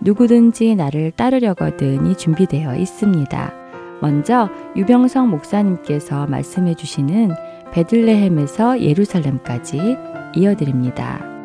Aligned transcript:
누구든지 0.00 0.74
나를 0.74 1.12
따르려거든이 1.12 2.16
준비되어 2.16 2.76
있습니다. 2.76 3.54
먼저 4.00 4.48
유병성 4.76 5.30
목사님께서 5.30 6.26
말씀해 6.26 6.74
주시는 6.74 7.32
베들레헴에서 7.72 8.80
예루살렘까지 8.80 9.96
이어드립니다. 10.34 11.35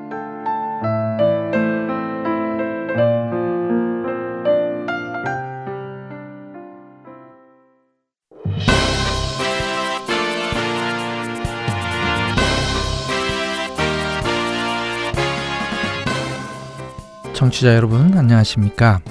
청취자 17.41 17.73
여러분 17.73 18.15
안녕하십니까? 18.15 19.01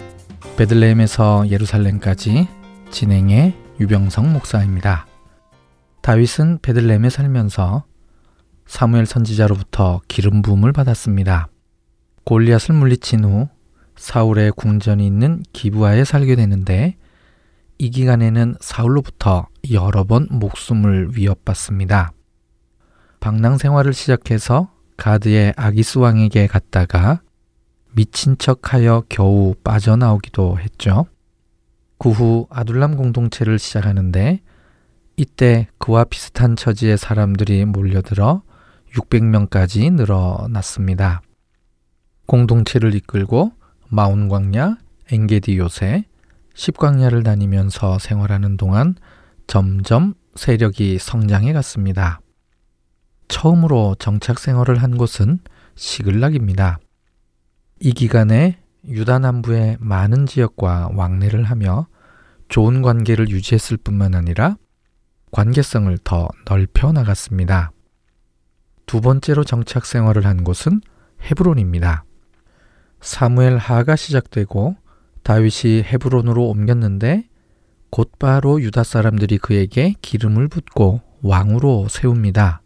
베들레헴에서 0.57 1.51
예루살렘까지 1.51 2.47
진행의 2.93 3.57
유병성 3.81 4.33
목사입니다. 4.33 5.09
다윗은 6.01 6.61
베들레헴에 6.63 7.11
살면서 7.11 7.83
사무엘 8.67 9.07
선지자로부터 9.07 10.03
기름 10.07 10.43
부음을 10.43 10.73
받았습니다. 10.73 11.49
골리앗을 12.23 12.73
물리친 12.73 13.25
후 13.25 13.49
사울의 13.97 14.53
궁전이 14.53 15.05
있는 15.05 15.43
기부하에 15.53 16.05
살게 16.05 16.37
되는데 16.37 16.99
이 17.79 17.91
기간에는 17.91 18.55
사울로부터 18.61 19.49
여러 19.73 20.05
번 20.05 20.29
목숨을 20.31 21.17
위협받습니다. 21.17 22.13
방랑 23.19 23.59
생활을 23.59 23.93
시작해서 23.93 24.71
가드의 24.97 25.53
아기스 25.57 25.99
왕에게 25.99 26.47
갔다가 26.47 27.23
미친 27.93 28.39
척하여 28.39 29.05
겨우 29.09 29.55
빠져나오기도 29.63 30.59
했죠. 30.59 31.07
그 31.99 32.11
후 32.11 32.47
아둘람 32.51 32.97
공동체를 32.97 33.59
시작하는데 33.59 34.41
이때 35.17 35.69
그와 35.79 36.05
비슷한 36.05 36.57
처지의 36.57 36.97
사람들이 36.97 37.67
몰려들어 37.67 38.43
600명까지 38.95 39.93
늘어났습니다. 39.93 41.21
공동체를 42.27 42.95
이끌고 42.95 43.53
마운 43.89 44.29
광야, 44.29 44.79
엥게디 45.13 45.59
요새, 45.59 46.05
십광야를 46.55 47.23
다니면서 47.23 47.99
생활하는 47.99 48.57
동안 48.57 48.95
점점 49.47 50.15
세력이 50.37 50.99
성장해 50.99 51.53
갔습니다. 51.53 52.21
처음으로 53.29 53.97
정착 53.99 54.39
생활을 54.39 54.83
한 54.83 54.97
곳은 54.97 55.41
시글락입니다. 55.75 56.79
이 57.83 57.93
기간에 57.93 58.59
유다 58.87 59.21
남부의 59.21 59.79
많은 59.81 60.27
지역과 60.27 60.91
왕래를 60.95 61.45
하며 61.45 61.87
좋은 62.49 62.83
관계를 62.83 63.31
유지했을 63.31 63.79
뿐만 63.79 64.15
아니라 64.15 64.59
관계성을 65.31 65.97
더 66.05 66.29
넓혀 66.45 66.93
나갔습니다. 66.93 67.73
두 68.85 69.01
번째로 69.01 69.45
정착 69.45 69.87
생활을 69.87 70.27
한 70.27 70.45
곳은 70.45 70.83
헤브론입니다. 71.23 72.05
사무엘 73.01 73.57
하가 73.57 73.97
시작되고 73.97 74.77
다윗이 75.23 75.83
헤브론으로 75.85 76.49
옮겼는데 76.51 77.29
곧바로 77.89 78.61
유다 78.61 78.85
사람들이 78.85 79.39
그에게 79.39 79.95
기름을 80.03 80.49
붓고 80.49 81.01
왕으로 81.23 81.89
세웁니다. 81.89 82.61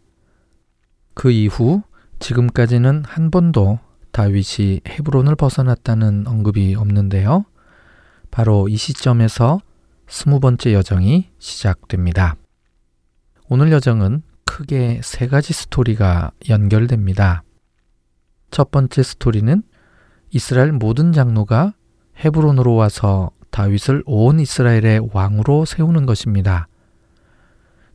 그 1.13 1.31
이후 1.31 1.83
지금까지는 2.19 3.03
한 3.05 3.31
번도 3.31 3.79
다윗이 4.15 4.79
헤브론을 4.87 5.35
벗어났다는 5.35 6.25
언급이 6.25 6.73
없는데요. 6.75 7.43
바로 8.31 8.69
이 8.69 8.77
시점에서 8.77 9.59
스무 10.07 10.39
번째 10.39 10.73
여정이 10.73 11.31
시작됩니다. 11.37 12.37
오늘 13.49 13.73
여정은 13.73 14.21
크게 14.45 15.01
세 15.03 15.27
가지 15.27 15.51
스토리가 15.51 16.31
연결됩니다. 16.47 17.43
첫 18.51 18.71
번째 18.71 19.03
스토리는 19.03 19.61
이스라엘 20.29 20.71
모든 20.71 21.11
장로가 21.11 21.73
헤브론으로 22.23 22.73
와서 22.73 23.31
다윗을 23.51 24.03
온 24.05 24.39
이스라엘의 24.39 25.09
왕으로 25.11 25.65
세우는 25.65 26.05
것입니다. 26.05 26.69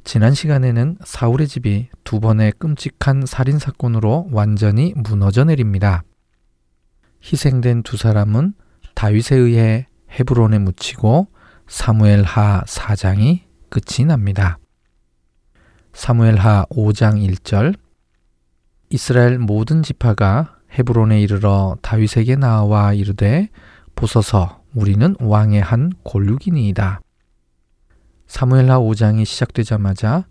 지난 0.05 0.35
시간에는 0.35 0.99
사울의 1.03 1.49
집이 1.49 1.89
두 2.05 2.21
번의 2.21 2.53
끔찍한 2.59 3.25
살인 3.25 3.59
사건으로 3.59 4.29
완전히 4.33 4.93
무너져 4.95 5.45
내립니다. 5.45 6.03
희생된 7.25 7.83
두 7.83 7.97
사람은 7.97 8.55
다윗에 8.95 9.37
의해 9.37 9.87
헤브론에 10.11 10.59
묻히고 10.59 11.29
사무엘 11.69 12.25
하 12.25 12.63
4장이 12.67 13.43
끝이 13.69 14.07
납니다. 14.07 14.59
사무엘 15.93 16.37
하 16.37 16.65
5장 16.71 17.25
1절 17.29 17.77
이스라엘 18.91 19.39
모든 19.39 19.83
지파가 19.83 20.59
헤브론에 20.73 21.21
이르러 21.21 21.77
다윗에게 21.83 22.37
나와 22.37 22.93
이르되 22.93 23.49
보소서 23.95 24.63
우리는 24.75 25.15
왕의 25.21 25.61
한 25.61 25.93
골육이니이다. 26.05 27.01
사무엘하 28.27 28.79
5장이 28.79 29.25
시작되자마자 29.25 30.27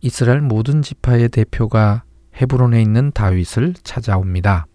이스라엘 0.00 0.40
모든 0.40 0.82
지파의 0.82 1.28
대표가 1.28 2.04
헤브론에 2.36 2.82
있는 2.82 3.12
다윗을 3.12 3.74
찾아옵니다. 3.84 4.66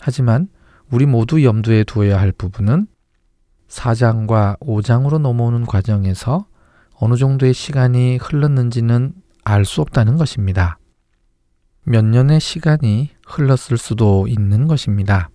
하지만 0.00 0.48
우리 0.90 1.06
모두 1.06 1.44
염두에 1.44 1.84
두어야 1.84 2.18
할 2.18 2.32
부분은 2.32 2.86
4장과 3.68 4.58
5장으로 4.60 5.18
넘어오는 5.18 5.66
과정에서 5.66 6.46
어느 6.94 7.16
정도의 7.16 7.52
시간이 7.52 8.16
흘렀는지는 8.16 9.12
알 9.44 9.64
수 9.64 9.80
없다는 9.80 10.16
것입니다. 10.16 10.78
몇 11.84 12.04
년의 12.04 12.40
시간이 12.40 13.10
흘렀을 13.26 13.78
수도 13.78 14.26
있는 14.28 14.66
것입니다. 14.66 15.30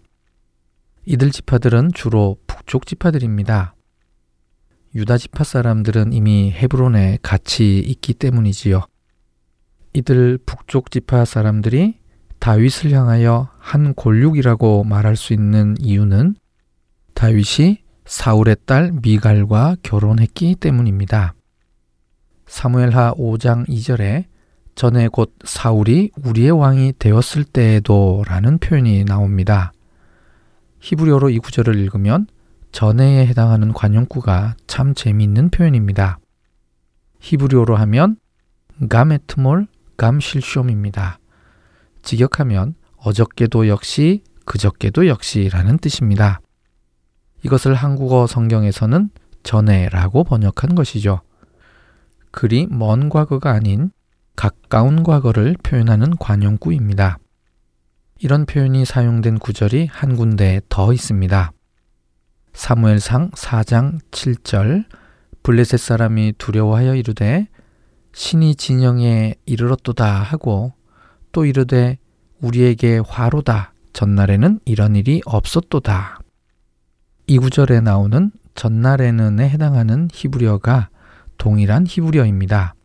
이들 1.05 1.31
지파들은 1.31 1.91
주로 1.93 2.37
북쪽 2.47 2.85
지파들입니다. 2.85 3.75
유다 4.95 5.17
지파 5.17 5.43
사람들은 5.43 6.13
이미 6.13 6.51
헤브론에 6.51 7.19
같이 7.23 7.79
있기 7.79 8.13
때문이지요. 8.13 8.83
이들 9.93 10.37
북쪽 10.45 10.91
지파 10.91 11.25
사람들이 11.25 11.99
다윗을 12.43 12.91
향하여 12.91 13.47
한 13.57 13.93
골육이라고 13.93 14.83
말할 14.83 15.15
수 15.15 15.31
있는 15.31 15.77
이유는 15.79 16.35
다윗이 17.13 17.77
사울의 18.03 18.57
딸 18.65 18.91
미갈과 19.01 19.77
결혼했기 19.81 20.55
때문입니다. 20.55 21.35
사무엘하 22.45 23.13
5장 23.13 23.65
2절에 23.69 24.25
전에 24.75 25.07
곧 25.07 25.33
사울이 25.45 26.11
우리의 26.21 26.51
왕이 26.51 26.95
되었을 26.99 27.45
때에도 27.45 28.25
라는 28.27 28.57
표현이 28.57 29.05
나옵니다. 29.05 29.71
히브리어로 30.81 31.29
이 31.29 31.39
구절을 31.39 31.79
읽으면 31.79 32.27
전에에 32.73 33.25
해당하는 33.25 33.71
관용구가 33.71 34.57
참 34.67 34.93
재미있는 34.93 35.49
표현입니다. 35.49 36.19
히브리어로 37.21 37.77
하면 37.77 38.17
감에트몰 38.89 39.67
감실숑입니다. 39.95 41.22
직역하면 42.03 42.75
어저께도 42.97 43.67
역시 43.67 44.23
그저께도 44.45 45.07
역시라는 45.07 45.77
뜻입니다. 45.79 46.39
이것을 47.43 47.73
한국어 47.73 48.27
성경에서는 48.27 49.09
전에라고 49.43 50.23
번역한 50.23 50.75
것이죠. 50.75 51.21
그리 52.31 52.67
먼 52.69 53.09
과거가 53.09 53.51
아닌 53.51 53.91
가까운 54.35 55.03
과거를 55.03 55.55
표현하는 55.63 56.17
관용구입니다. 56.17 57.17
이런 58.19 58.45
표현이 58.45 58.85
사용된 58.85 59.39
구절이 59.39 59.87
한 59.91 60.15
군데 60.15 60.61
더 60.69 60.93
있습니다. 60.93 61.51
사무엘상 62.53 63.31
4장 63.31 63.99
7절 64.11 64.85
블레셋 65.43 65.79
사람이 65.79 66.33
두려워하여 66.37 66.95
이르되 66.95 67.47
신이 68.13 68.55
진영에 68.55 69.35
이르렀도다 69.45 70.05
하고 70.05 70.73
또 71.33 71.45
이르되 71.45 71.97
우리에게 72.39 73.01
화로다 73.05 73.73
전날에는 73.91 74.61
이런 74.65 74.95
일이 74.95 75.21
없었도다. 75.25 76.19
이 77.27 77.37
구절에 77.37 77.81
나오는 77.81 78.31
전날에는에 78.55 79.49
해당하는 79.49 80.07
히브리어가 80.13 80.89
동일한 81.37 81.85
히브리어입니다. 81.87 82.75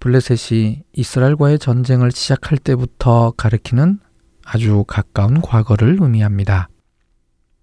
블레셋이 0.00 0.82
이스라엘과의 0.92 1.58
전쟁을 1.58 2.10
시작할 2.12 2.58
때부터 2.58 3.32
가리키는 3.36 4.00
아주 4.44 4.84
가까운 4.86 5.40
과거를 5.40 5.98
의미합니다. 6.00 6.68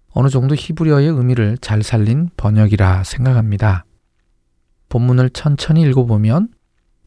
어느 0.08 0.28
정도 0.28 0.54
히브리어의 0.54 1.08
의미를 1.08 1.58
잘 1.58 1.82
살린 1.82 2.30
번역이라 2.36 3.04
생각합니다. 3.04 3.84
본문을 4.88 5.30
천천히 5.30 5.82
읽어보면 5.82 6.48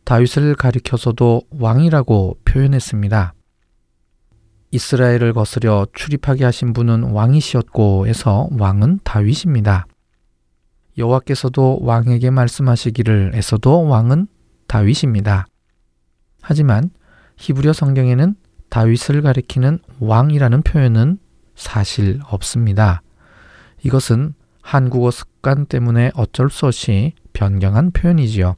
다윗을 0.06 0.56
가리켜서도 0.56 1.42
왕이라고 1.50 2.38
표현했습니다. 2.46 3.34
이스라엘을 4.72 5.34
거스려 5.34 5.88
출입하게 5.94 6.44
하신 6.46 6.74
분은 6.74 7.12
왕이시었고 7.12 8.08
해서 8.08 8.48
왕은 8.52 9.00
다윗입니다. 9.04 9.88
여호와께서도 10.98 11.80
왕에게 11.82 12.30
말씀하시기를 12.30 13.32
에서도 13.34 13.88
왕은 13.88 14.28
다윗입니다. 14.68 15.48
하지만 16.42 16.92
히브리어 17.38 17.74
성경에는 17.74 18.36
다윗을 18.70 19.22
가리키는 19.22 19.80
왕이라는 20.00 20.62
표현은 20.62 21.18
사실 21.56 22.20
없습니다. 22.28 23.02
이것은 23.84 24.36
한국어 24.62 25.10
습관 25.12 25.66
때문에 25.66 26.12
어쩔 26.16 26.50
수 26.50 26.66
없이 26.68 27.14
변경한 27.34 27.92
표현이지요. 27.92 28.56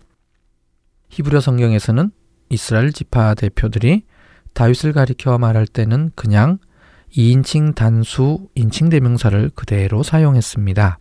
히브리어 1.09 1.39
성경에서는 1.39 2.12
이스라엘 2.50 2.94
지파 2.94 3.36
대표들이 3.36 4.04
다윗을 4.54 4.94
가리켜 4.94 5.38
말할 5.38 5.68
때는 5.68 6.12
그냥 6.15 6.59
2인칭 7.12 7.75
단수 7.75 8.48
인칭 8.56 8.89
대명사를 8.89 9.51
그대로 9.56 10.04
사용했습니다. 10.04 11.00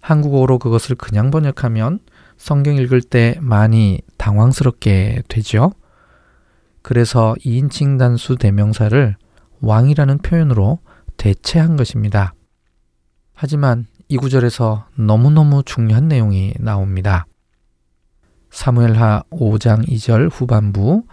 한국어로 0.00 0.58
그것을 0.58 0.96
그냥 0.96 1.30
번역하면 1.30 2.00
성경 2.36 2.76
읽을 2.76 3.02
때 3.02 3.36
많이 3.40 4.00
당황스럽게 4.16 5.22
되죠. 5.28 5.72
그래서 6.82 7.34
2인칭 7.44 7.98
단수 7.98 8.36
대명사를 8.36 9.16
왕이라는 9.60 10.18
표현으로 10.18 10.78
대체한 11.16 11.76
것입니다. 11.76 12.34
하지만 13.34 13.86
이 14.08 14.16
구절에서 14.16 14.86
너무너무 14.96 15.62
중요한 15.64 16.08
내용이 16.08 16.54
나옵니다. 16.58 17.27
사무엘하 18.50 19.24
5장 19.30 19.86
2절 19.88 20.30
후반부 20.32 21.04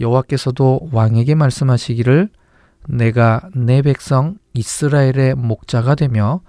여호와께서도 0.00 0.88
왕에게 0.92 1.34
말씀하시기를 1.34 2.28
내가 2.88 3.48
내 3.54 3.82
백성 3.82 4.38
이스라엘의 4.52 5.34
목자가 5.34 5.94
되며 5.94 6.40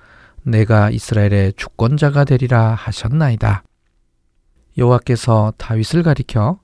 내가 0.43 0.89
이스라엘의 0.89 1.53
주권자가 1.53 2.23
되리라 2.25 2.75
하셨나이다. 2.75 3.63
여호와께서 4.77 5.53
다윗을 5.57 6.03
가리켜 6.03 6.59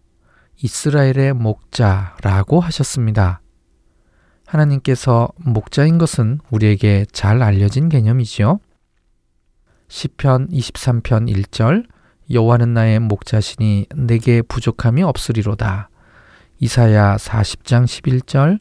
이스라엘의 0.62 1.34
목자라고 1.34 2.60
하셨습니다. 2.60 3.42
하나님께서 4.46 5.30
목자인 5.38 5.98
것은 5.98 6.40
우리에게 6.52 7.06
잘 7.12 7.42
알려진 7.42 7.90
개념이지요. 7.90 8.60
시편 9.88 10.50
23편 10.50 11.34
1절 11.34 11.86
여호와는 12.34 12.74
나의 12.74 13.00
목자시니 13.00 13.88
내게 13.96 14.42
부족함이 14.42 15.04
없으리로다. 15.04 15.90
이사야 16.60 17.18
40장 17.18 17.86
11절 17.86 18.60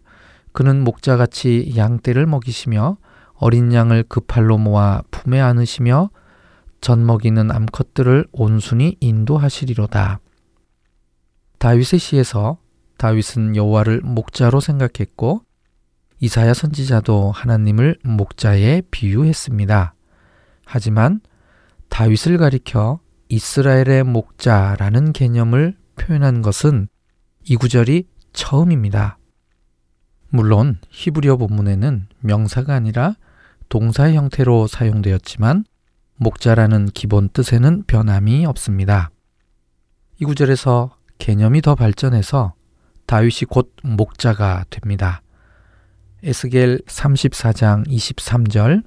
그는 0.53 0.83
목자같이 0.83 1.75
양떼를 1.77 2.27
먹이시며 2.27 2.97
어린 3.35 3.73
양을 3.73 4.05
그 4.09 4.21
팔로 4.21 4.59
모아 4.59 5.03
품에 5.11 5.41
안으시며 5.41 6.11
젖 6.81 6.99
먹이는 6.99 7.51
암컷들을 7.51 8.27
온순히 8.33 8.97
인도하시리로다. 9.01 10.21
다윗의 11.59 11.99
시에서 11.99 12.59
다윗은 12.97 13.57
여호와를 13.57 14.01
목자로 14.03 14.61
생각했고 14.61 15.43
이사야 16.21 16.55
선지자도 16.55 17.33
하나님을 17.33 17.99
목자에 18.03 18.83
비유했습니다. 18.91 19.95
하지만 20.67 21.21
다윗을 21.89 22.39
가리켜 22.39 23.01
이스라엘의 23.33 24.03
목자라는 24.03 25.13
개념을 25.13 25.77
표현한 25.95 26.43
것은 26.43 26.89
이 27.45 27.55
구절이 27.55 28.09
처음입니다. 28.33 29.19
물론 30.31 30.79
히브리어 30.91 31.37
본문에는 31.37 32.09
명사가 32.21 32.75
아니라 32.75 33.15
동사의 33.69 34.17
형태로 34.17 34.67
사용되었지만 34.67 35.65
목자라는 36.17 36.87
기본 36.87 37.29
뜻에는 37.29 37.85
변함이 37.87 38.47
없습니다. 38.47 39.11
이 40.19 40.25
구절에서 40.25 40.97
개념이 41.19 41.63
더 41.63 41.77
발전해서 41.77 42.55
다윗이 43.07 43.47
곧 43.49 43.73
목자가 43.85 44.65
됩니다. 44.71 45.23
에스겔 46.25 46.83
34장 46.85 47.87
23절 47.87 48.83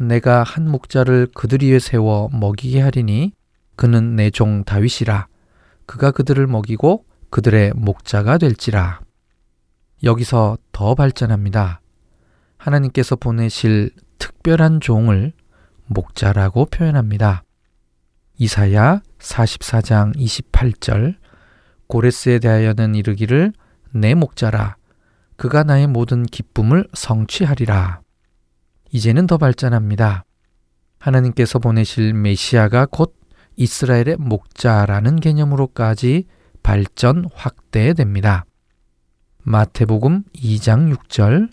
내가 0.00 0.42
한 0.42 0.68
목자를 0.68 1.28
그들 1.32 1.62
위에 1.62 1.78
세워 1.78 2.28
먹이게 2.32 2.80
하리니 2.80 3.37
그는 3.78 4.16
내 4.16 4.30
종 4.30 4.64
다윗이라 4.64 5.28
그가 5.86 6.10
그들을 6.10 6.44
먹이고 6.48 7.04
그들의 7.30 7.74
목자가 7.76 8.36
될지라 8.36 9.00
여기서 10.02 10.58
더 10.72 10.96
발전합니다. 10.96 11.80
하나님께서 12.56 13.14
보내실 13.14 13.92
특별한 14.18 14.80
종을 14.80 15.32
목자라고 15.86 16.66
표현합니다. 16.66 17.44
이사야 18.38 19.00
44장 19.20 20.14
28절 20.16 21.14
고레스에 21.86 22.40
대하여는 22.40 22.96
이르기를 22.96 23.52
내 23.92 24.14
목자라 24.14 24.76
그가 25.36 25.62
나의 25.62 25.86
모든 25.86 26.24
기쁨을 26.24 26.88
성취하리라. 26.94 28.00
이제는 28.90 29.28
더 29.28 29.38
발전합니다. 29.38 30.24
하나님께서 30.98 31.60
보내실 31.60 32.12
메시아가 32.12 32.86
곧 32.86 33.17
이스라엘의 33.58 34.16
목자라는 34.18 35.16
개념으로까지 35.16 36.26
발전 36.62 37.28
확대됩니다. 37.34 38.44
마태복음 39.42 40.24
2장 40.34 40.94
6절 40.94 41.50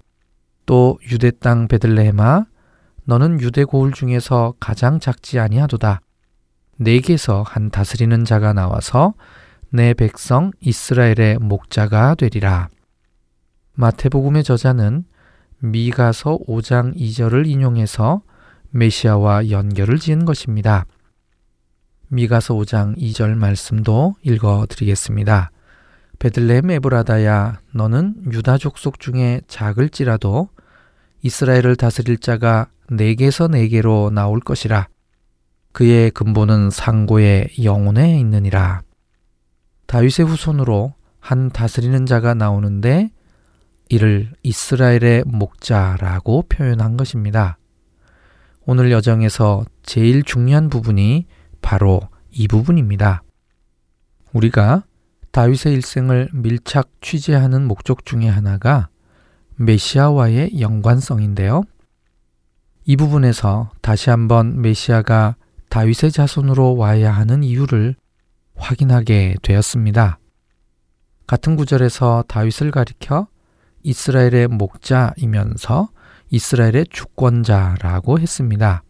또 0.66 1.00
유대 1.12 1.32
땅 1.32 1.68
베들레헴아 1.68 2.46
너는 3.06 3.42
유대 3.42 3.64
고을 3.64 3.92
중에서 3.92 4.54
가장 4.60 5.00
작지 5.00 5.40
아니하도다. 5.40 6.02
내게서 6.78 7.44
한 7.46 7.70
다스리는 7.70 8.24
자가 8.24 8.54
나와서 8.54 9.14
내 9.70 9.94
백성 9.94 10.52
이스라엘의 10.60 11.40
목자가 11.40 12.16
되리라. 12.16 12.70
마태복음의 13.74 14.44
저자는 14.44 15.06
미가서 15.60 16.40
5장 16.48 16.96
2절을 16.96 17.48
인용해서 17.48 18.22
메시아와 18.72 19.50
연결을 19.50 19.98
지은 20.00 20.26
것입니다. 20.26 20.86
미가서 22.10 22.54
5장 22.56 22.98
2절 22.98 23.36
말씀도 23.36 24.16
읽어 24.22 24.66
드리겠습니다. 24.70 25.52
베들레헴 26.20 26.70
에브라다야 26.72 27.60
너는 27.74 28.16
유다 28.32 28.58
족속 28.58 29.00
중에 29.00 29.42
작을지라도 29.48 30.50
이스라엘을 31.22 31.76
다스릴 31.76 32.18
자가 32.18 32.68
내게서 32.90 33.48
내게로 33.48 34.12
나올 34.12 34.40
것이라. 34.40 34.88
그의 35.72 36.12
근본은 36.12 36.70
상고의 36.70 37.50
영혼에 37.64 38.18
있느니라. 38.20 38.82
다윗의 39.88 40.26
후손으로 40.26 40.94
한 41.20 41.50
다스리는 41.50 42.06
자가 42.06 42.34
나오는데 42.34 43.12
이를 43.90 44.32
이스라엘의 44.44 45.24
목자라고 45.26 46.44
표현한 46.50 46.98
것입니다. 46.98 47.58
오늘 48.66 48.92
여정에서 48.92 49.66
제일 49.84 50.24
중요한 50.24 50.70
부분이 50.70 51.28
바로 51.66 52.00
이 52.30 52.48
부분입니다. 52.48 53.24
우리가 54.34 54.84
다윗의 55.32 55.74
일생을 55.74 56.30
밀착 56.32 56.92
취재하는 57.02 57.68
목적 57.68 58.06
중의 58.06 58.30
하나가 58.30 58.90
메시아와의 59.56 60.62
연관성인데요. 60.62 61.64
이 62.86 62.96
부분에서 62.96 63.72
다시 63.82 64.12
한번 64.12 64.62
메시아가 64.62 65.38
다윗의 65.70 66.12
자손으로 66.12 66.76
와야 66.76 67.12
하는 67.12 67.44
이유를 67.44 67.96
확인하게 68.56 69.34
되었습니다. 69.42 70.20
같은 71.26 71.56
구절에서 71.56 72.26
다윗을 72.28 72.70
가리켜 72.70 73.28
이스라엘의 73.82 74.50
목자이면서 74.50 75.90
이스라엘의 76.30 76.86
주권자라고 76.92 78.20
했습니다. 78.20 78.84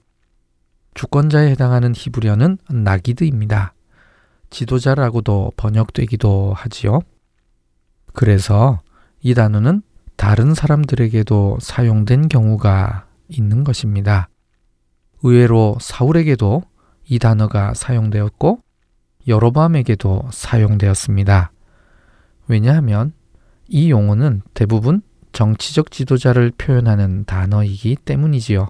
주권자에 0.95 1.51
해당하는 1.51 1.93
히브리어는 1.95 2.57
나기드입니다. 2.69 3.73
지도자라고도 4.49 5.51
번역되기도 5.57 6.53
하지요. 6.55 7.01
그래서 8.13 8.79
이 9.21 9.33
단어는 9.33 9.81
다른 10.15 10.53
사람들에게도 10.53 11.57
사용된 11.61 12.29
경우가 12.29 13.07
있는 13.27 13.63
것입니다. 13.65 14.29
의외로 15.21 15.77
사울에게도 15.81 16.63
이 17.07 17.19
단어가 17.19 17.73
사용되었고 17.73 18.59
여로밤에게도 19.27 20.29
사용되었습니다. 20.31 21.51
왜냐하면 22.47 23.11
이 23.67 23.91
용어는 23.91 24.43
대부분 24.53 25.01
정치적 25.33 25.91
지도자를 25.91 26.51
표현하는 26.57 27.25
단어이기 27.25 27.97
때문이지요. 27.97 28.69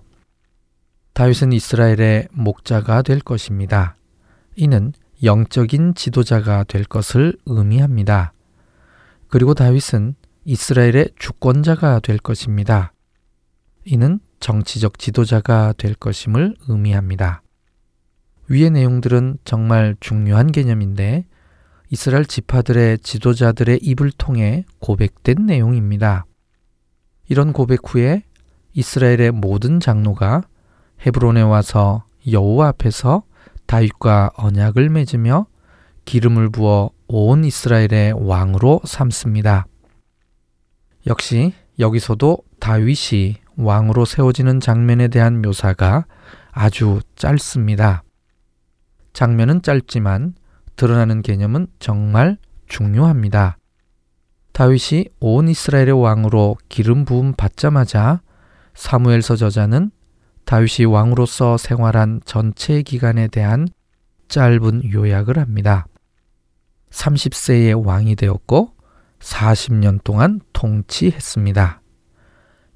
다윗은 1.15 1.53
이스라엘의 1.53 2.27
목자가 2.33 3.01
될 3.01 3.21
것입니다. 3.21 3.95
이는 4.57 4.91
영적인 5.23 5.95
지도자가 5.95 6.65
될 6.65 6.83
것을 6.83 7.37
의미합니다. 7.45 8.33
그리고 9.29 9.53
다윗은 9.53 10.15
이스라엘의 10.43 11.11
주권자가 11.17 12.01
될 12.01 12.17
것입니다. 12.17 12.91
이는 13.85 14.19
정치적 14.41 14.99
지도자가 14.99 15.73
될 15.77 15.93
것임을 15.93 16.55
의미합니다. 16.67 17.41
위의 18.49 18.69
내용들은 18.71 19.37
정말 19.45 19.95
중요한 20.01 20.51
개념인데 20.51 21.25
이스라엘 21.91 22.25
지파들의 22.25 22.99
지도자들의 22.99 23.79
입을 23.81 24.11
통해 24.17 24.65
고백된 24.79 25.45
내용입니다. 25.45 26.25
이런 27.29 27.53
고백 27.53 27.79
후에 27.85 28.25
이스라엘의 28.73 29.31
모든 29.31 29.79
장로가 29.79 30.43
헤브론에 31.05 31.41
와서 31.41 32.03
여호와 32.29 32.69
앞에서 32.69 33.23
다윗과 33.67 34.31
언약을 34.35 34.89
맺으며 34.89 35.47
기름을 36.05 36.49
부어 36.49 36.91
온 37.07 37.43
이스라엘의 37.43 38.13
왕으로 38.17 38.81
삼습니다. 38.83 39.65
역시 41.07 41.53
여기서도 41.79 42.39
다윗이 42.59 43.35
왕으로 43.57 44.05
세워지는 44.05 44.59
장면에 44.59 45.07
대한 45.07 45.41
묘사가 45.41 46.05
아주 46.51 46.99
짧습니다. 47.15 48.03
장면은 49.13 49.61
짧지만 49.61 50.35
드러나는 50.75 51.21
개념은 51.21 51.67
정말 51.79 52.37
중요합니다. 52.67 53.57
다윗이 54.51 55.05
온 55.19 55.47
이스라엘의 55.47 55.91
왕으로 55.91 56.57
기름 56.69 57.05
부음 57.05 57.33
받자마자 57.33 58.21
사무엘서 58.73 59.35
저자는 59.35 59.91
다윗이 60.45 60.85
왕으로서 60.85 61.57
생활한 61.57 62.21
전체 62.25 62.81
기간에 62.81 63.27
대한 63.27 63.67
짧은 64.27 64.91
요약을 64.93 65.37
합니다. 65.39 65.87
30세의 66.91 67.85
왕이 67.85 68.15
되었고 68.15 68.71
40년 69.19 70.03
동안 70.03 70.39
통치했습니다. 70.53 71.81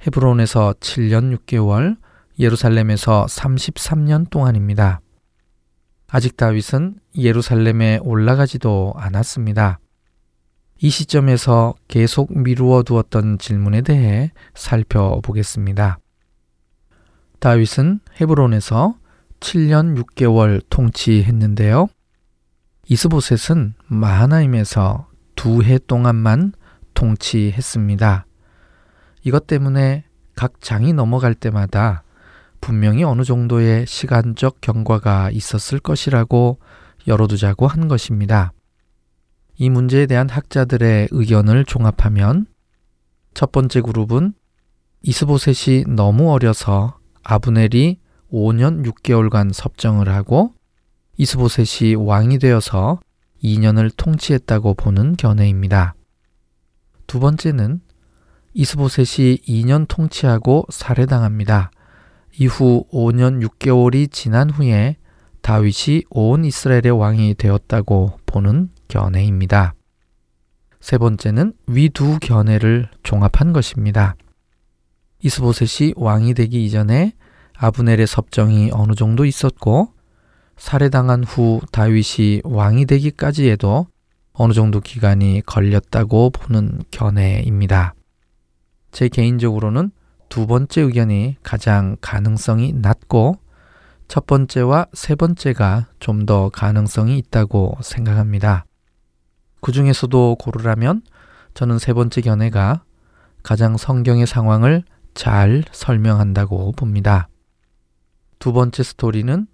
헤브론에서 0.05 0.73
7년 0.79 1.37
6개월, 1.37 1.97
예루살렘에서 2.39 3.25
33년 3.27 4.29
동안입니다. 4.29 5.01
아직 6.07 6.37
다윗은 6.37 6.99
예루살렘에 7.15 7.99
올라가지도 8.01 8.93
않았습니다. 8.95 9.79
이 10.81 10.89
시점에서 10.89 11.75
계속 11.87 12.35
미루어 12.35 12.83
두었던 12.83 13.37
질문에 13.37 13.81
대해 13.81 14.31
살펴보겠습니다. 14.55 15.99
다윗은 17.39 18.01
헤브론에서 18.19 18.95
7년 19.39 19.97
6개월 20.03 20.61
통치했는데요. 20.69 21.87
이스보셋은 22.87 23.75
마하나임에서 23.87 25.07
두 25.35 25.63
해 25.63 25.77
동안만 25.77 26.51
통치했습니다. 26.93 28.25
이것 29.23 29.47
때문에 29.47 30.03
각 30.35 30.59
장이 30.59 30.91
넘어갈 30.93 31.33
때마다 31.33 32.03
분명히 32.59 33.03
어느 33.03 33.23
정도의 33.23 33.87
시간적 33.87 34.59
경과가 34.59 35.31
있었을 35.31 35.79
것이라고 35.79 36.59
열어두자고 37.07 37.67
한 37.67 37.87
것입니다. 37.87 38.51
이 39.55 39.69
문제에 39.69 40.05
대한 40.07 40.27
학자들의 40.27 41.09
의견을 41.11 41.63
종합하면 41.63 42.47
첫 43.33 43.53
번째 43.53 43.81
그룹은 43.81 44.33
이스보셋이 45.03 45.85
너무 45.87 46.31
어려서 46.31 46.98
아브넬이 47.23 47.99
5년 48.31 48.85
6개월간 48.85 49.53
섭정을 49.53 50.09
하고 50.09 50.53
이스보셋이 51.17 51.95
왕이 51.95 52.39
되어서 52.39 52.99
2년을 53.43 53.91
통치했다고 53.95 54.75
보는 54.75 55.15
견해입니다. 55.17 55.95
두 57.07 57.19
번째는 57.19 57.81
이스보셋이 58.53 59.37
2년 59.37 59.85
통치하고 59.87 60.65
살해당합니다. 60.69 61.71
이후 62.37 62.85
5년 62.91 63.45
6개월이 63.45 64.11
지난 64.11 64.49
후에 64.49 64.97
다윗이 65.41 66.03
온 66.09 66.45
이스라엘의 66.45 66.91
왕이 66.91 67.35
되었다고 67.35 68.19
보는 68.25 68.69
견해입니다. 68.87 69.73
세 70.79 70.97
번째는 70.97 71.53
위 71.67 71.89
두 71.89 72.19
견해를 72.19 72.89
종합한 73.03 73.53
것입니다. 73.53 74.15
이스보셋이 75.21 75.93
왕이 75.97 76.33
되기 76.33 76.65
이전에 76.65 77.13
아브넬의 77.57 78.07
섭정이 78.07 78.71
어느 78.73 78.93
정도 78.93 79.25
있었고 79.25 79.93
살해당한 80.57 81.23
후 81.23 81.61
다윗이 81.71 82.41
왕이 82.43 82.85
되기까지에도 82.85 83.87
어느 84.33 84.53
정도 84.53 84.79
기간이 84.79 85.41
걸렸다고 85.45 86.29
보는 86.29 86.83
견해입니다. 86.91 87.93
제 88.91 89.09
개인적으로는 89.09 89.91
두 90.29 90.47
번째 90.47 90.81
의견이 90.81 91.35
가장 91.43 91.97
가능성이 92.01 92.73
낮고 92.73 93.37
첫 94.07 94.25
번째와 94.25 94.87
세 94.93 95.15
번째가 95.15 95.87
좀 95.99 96.25
더 96.25 96.49
가능성이 96.49 97.17
있다고 97.17 97.77
생각합니다. 97.81 98.65
그 99.61 99.71
중에서도 99.71 100.35
고르라면 100.35 101.01
저는 101.53 101.79
세 101.79 101.93
번째 101.93 102.21
견해가 102.21 102.83
가장 103.43 103.77
성경의 103.77 104.27
상황을 104.27 104.83
잘 105.19 105.65
설명한다고 105.73 106.71
봅니다. 106.71 107.27
두 108.39 108.53
번째 108.53 108.83
스토리는 108.83 109.47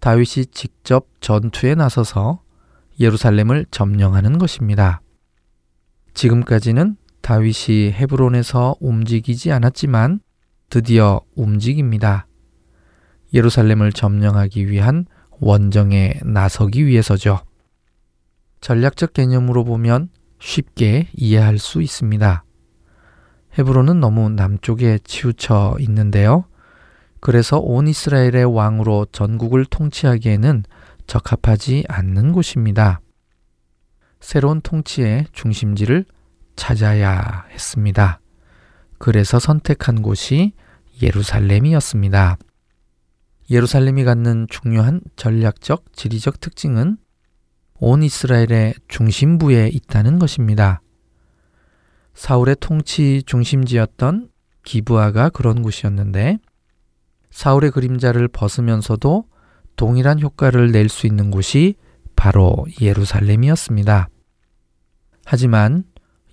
다윗이 0.00 0.46
직접 0.50 1.06
전투에 1.20 1.76
나서서 1.76 2.42
예루살렘을 2.98 3.64
점령하는 3.70 4.38
것입니다. 4.38 5.02
지금까지는 6.14 6.96
다윗이 7.20 7.92
헤브론에서 7.92 8.74
움직이지 8.80 9.52
않았지만 9.52 10.18
드디어 10.68 11.20
움직입니다. 11.36 12.26
예루살렘을 13.32 13.92
점령하기 13.92 14.68
위한 14.68 15.06
원정에 15.38 16.14
나서기 16.24 16.86
위해서죠. 16.86 17.38
전략적 18.60 19.12
개념으로 19.12 19.62
보면 19.62 20.08
쉽게 20.40 21.06
이해할 21.14 21.58
수 21.58 21.82
있습니다. 21.82 22.43
헤브론은 23.58 24.00
너무 24.00 24.30
남쪽에 24.30 24.98
치우쳐 25.04 25.76
있는데요. 25.80 26.44
그래서 27.20 27.58
온 27.58 27.88
이스라엘의 27.88 28.44
왕으로 28.44 29.06
전국을 29.12 29.64
통치하기에는 29.64 30.64
적합하지 31.06 31.84
않는 31.88 32.32
곳입니다. 32.32 33.00
새로운 34.20 34.60
통치의 34.60 35.26
중심지를 35.32 36.04
찾아야 36.56 37.44
했습니다. 37.50 38.20
그래서 38.98 39.38
선택한 39.38 40.02
곳이 40.02 40.52
예루살렘이었습니다. 41.02 42.38
예루살렘이 43.50 44.04
갖는 44.04 44.46
중요한 44.48 45.00
전략적 45.16 45.92
지리적 45.92 46.40
특징은 46.40 46.96
온 47.74 48.02
이스라엘의 48.02 48.74
중심부에 48.88 49.68
있다는 49.68 50.18
것입니다. 50.18 50.80
사울의 52.14 52.56
통치 52.60 53.22
중심지였던 53.26 54.30
기브아가 54.64 55.28
그런 55.28 55.62
곳이었는데 55.62 56.38
사울의 57.30 57.72
그림자를 57.72 58.28
벗으면서도 58.28 59.24
동일한 59.76 60.20
효과를 60.20 60.70
낼 60.70 60.88
수 60.88 61.06
있는 61.06 61.30
곳이 61.30 61.74
바로 62.16 62.64
예루살렘이었습니다. 62.80 64.08
하지만 65.24 65.84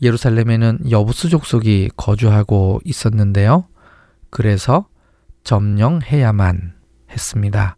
예루살렘에는 0.02 0.92
여부수 0.92 1.30
족속이 1.30 1.92
거주하고 1.98 2.82
있었는데요. 2.86 3.68
그래서 4.30 4.88
점령해야만 5.44 6.76
했습니다. 7.10 7.78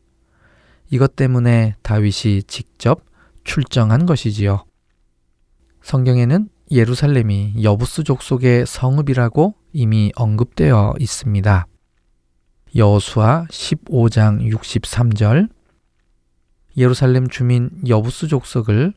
이것 0.89 1.15
때문에 1.15 1.75
다윗이 1.81 2.43
직접 2.43 3.05
출정한 3.43 4.05
것이지요. 4.05 4.65
성경에는 5.81 6.49
예루살렘이 6.73 7.53
여부스 7.61 8.03
족 8.03 8.23
속의 8.23 8.65
성읍이라고 8.65 9.53
이미 9.73 10.11
언급되어 10.15 10.95
있습니다. 10.99 11.67
여수아 12.75 13.45
15장 13.45 14.51
63절 14.51 15.49
예루살렘 16.75 17.29
주민 17.29 17.69
여부스 17.87 18.27
족속을 18.27 18.95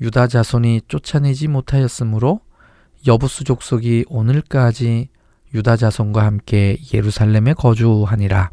유다 0.00 0.28
자손이 0.28 0.80
쫓아내지 0.88 1.48
못하였으므로 1.48 2.40
여부스 3.06 3.44
족속이 3.44 4.06
오늘까지 4.08 5.10
유다 5.52 5.76
자손과 5.76 6.24
함께 6.24 6.78
예루살렘에 6.94 7.52
거주하니라. 7.52 8.50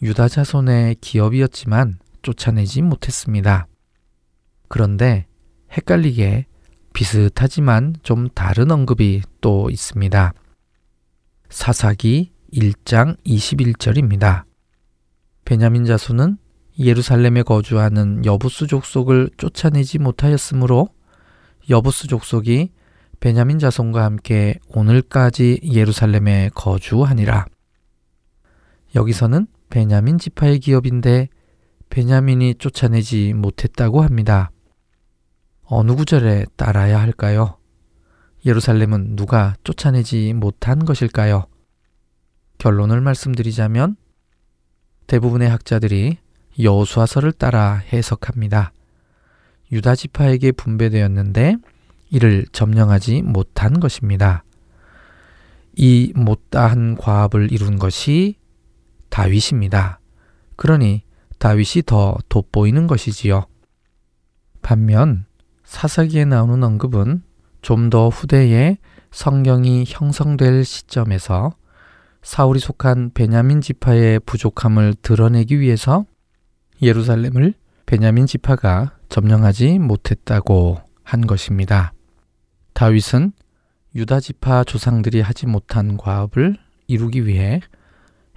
유다 0.00 0.28
자손의 0.28 0.94
기업이었지만 1.00 1.98
쫓아내지 2.22 2.82
못했습니다. 2.82 3.66
그런데 4.68 5.26
헷갈리게 5.72 6.46
비슷하지만 6.92 7.94
좀 8.02 8.28
다른 8.28 8.70
언급이 8.70 9.22
또 9.40 9.70
있습니다. 9.70 10.32
사사기 11.48 12.32
1장 12.52 13.16
21절입니다. 13.24 14.44
베냐민 15.44 15.84
자손은 15.84 16.38
예루살렘에 16.78 17.42
거주하는 17.42 18.24
여부스 18.24 18.66
족속을 18.66 19.30
쫓아내지 19.36 19.98
못하였으므로 19.98 20.88
여부스 21.68 22.08
족속이 22.08 22.70
베냐민 23.20 23.58
자손과 23.58 24.04
함께 24.04 24.58
오늘까지 24.68 25.60
예루살렘에 25.62 26.50
거주하니라. 26.54 27.46
여기서는 28.94 29.46
베냐민 29.70 30.18
지파의 30.18 30.58
기업인데 30.58 31.28
베냐민이 31.88 32.56
쫓아내지 32.56 33.32
못했다고 33.34 34.02
합니다. 34.02 34.50
어느 35.74 35.94
구절에 35.94 36.44
따라야 36.56 37.00
할까요? 37.00 37.56
예루살렘은 38.44 39.16
누가 39.16 39.56
쫓아내지 39.64 40.34
못한 40.34 40.84
것일까요? 40.84 41.46
결론을 42.58 43.00
말씀드리자면 43.00 43.96
대부분의 45.06 45.48
학자들이 45.48 46.18
여호수아서를 46.60 47.32
따라 47.32 47.76
해석합니다. 47.90 48.74
유다 49.72 49.94
지파에게 49.94 50.52
분배되었는데 50.52 51.56
이를 52.10 52.44
점령하지 52.52 53.22
못한 53.22 53.80
것입니다. 53.80 54.44
이 55.74 56.12
못다한 56.14 56.98
과업을 56.98 57.50
이룬 57.50 57.78
것이 57.78 58.36
다윗입니다. 59.08 60.00
그러니 60.56 61.02
다윗이 61.38 61.84
더 61.86 62.18
돋보이는 62.28 62.86
것이지요. 62.86 63.46
반면 64.60 65.24
사사기에 65.72 66.26
나오는 66.26 66.62
언급은 66.62 67.22
좀 67.62 67.88
더 67.88 68.10
후대에 68.10 68.76
성경이 69.10 69.84
형성될 69.88 70.66
시점에서 70.66 71.54
사울이 72.22 72.60
속한 72.60 73.12
베냐민 73.14 73.62
지파의 73.62 74.20
부족함을 74.20 74.94
드러내기 75.00 75.60
위해서 75.60 76.04
예루살렘을 76.82 77.54
베냐민 77.86 78.26
지파가 78.26 78.98
점령하지 79.08 79.78
못했다고 79.78 80.78
한 81.04 81.26
것입니다. 81.26 81.94
다윗은 82.74 83.32
유다 83.94 84.20
지파 84.20 84.64
조상들이 84.64 85.22
하지 85.22 85.46
못한 85.46 85.96
과업을 85.96 86.58
이루기 86.86 87.26
위해 87.26 87.60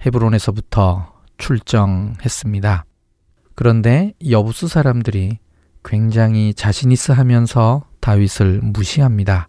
헤브론에서부터 0.04 1.12
출정했습니다. 1.36 2.86
그런데 3.54 4.14
여부스 4.26 4.68
사람들이 4.68 5.38
굉장히 5.86 6.52
자신 6.52 6.90
있어 6.90 7.12
하면서 7.12 7.84
다윗을 8.00 8.60
무시합니다. 8.60 9.48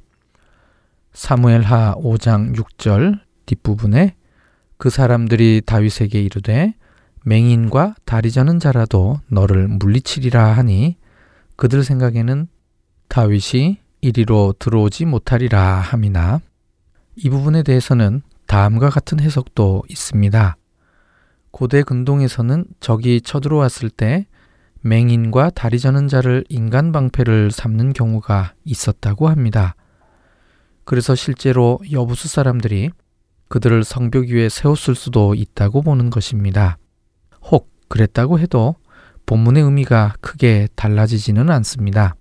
사무엘하 1.12 1.96
5장 1.96 2.56
6절 2.56 3.20
뒷부분에 3.48 4.15
그 4.77 4.91
사람들이 4.91 5.63
다윗에게 5.65 6.22
이르되 6.22 6.75
맹인과 7.25 7.96
다리 8.06 8.32
저는 8.32 8.60
자라도 8.60 9.20
너를 9.27 9.67
물리치리라 9.67 10.53
하니 10.53 10.98
그들 11.56 11.84
생각에는 11.84 12.48
다윗이 13.08 13.79
이리로 14.01 14.53
들어오지 14.60 15.06
못하리라 15.06 15.60
함이나 15.79 16.39
이 17.15 17.29
부분에 17.32 17.63
대해서는 17.63 18.22
다음과 18.46 18.91
같은 18.91 19.20
해석도 19.20 19.84
있습니다. 19.89 20.56
고대 21.50 21.82
근동에서는 21.82 22.65
적이 22.80 23.21
쳐들어왔을 23.21 23.89
때 23.89 24.28
맹인과 24.82 25.52
다리 25.52 25.80
저는 25.80 26.08
자를 26.08 26.44
인간 26.50 26.92
방패를 26.92 27.52
삼는 27.52 27.94
경우가 27.94 28.54
있었다고 28.63 29.28
합니다. 29.30 29.76
그래서 30.86 31.16
실제로 31.16 31.80
여부수 31.92 32.28
사람들이 32.28 32.92
그들을 33.50 33.84
성벽 33.84 34.28
위에 34.28 34.50
세웠을 34.50 34.96
수도 34.96 35.34
있다고 35.34 35.82
보는 35.82 36.10
것입니다. 36.10 36.78
혹 37.42 37.70
그랬다고 37.88 38.40
해도 38.40 38.76
본문의 39.26 39.63
의미가 39.63 40.16
크게 40.22 40.68
달라지지는 40.76 41.50
않습니다. 41.50 42.16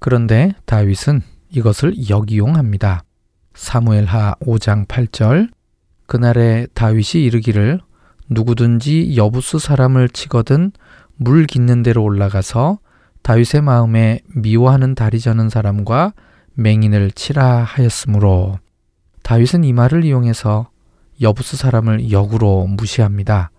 그런데 0.00 0.52
다윗은 0.66 1.22
이것을 1.50 2.10
역이용합니다. 2.10 3.04
사무엘하 3.54 4.34
5장 4.40 4.86
8절 4.86 5.50
그날에 6.06 6.66
다윗이 6.74 7.24
이르기를 7.24 7.80
누구든지 8.28 9.16
여부스 9.16 9.58
사람을 9.58 10.08
치거든 10.10 10.72
물 11.16 11.46
깃는 11.46 11.82
데로 11.82 12.02
올라가서 12.02 12.78
다윗의 13.22 13.62
마음에 13.62 14.20
미워하는 14.34 14.94
다리 14.94 15.20
저는 15.20 15.48
사람과 15.48 16.12
맹인을 16.54 17.10
치라 17.12 17.62
하였으므로 17.62 18.58
다윗은 19.22 19.64
이 19.64 19.72
말을 19.72 20.04
이용해서 20.04 20.68
여부스 21.20 21.56
사람을 21.56 22.10
역으로 22.10 22.66
무시합니다. 22.66 23.50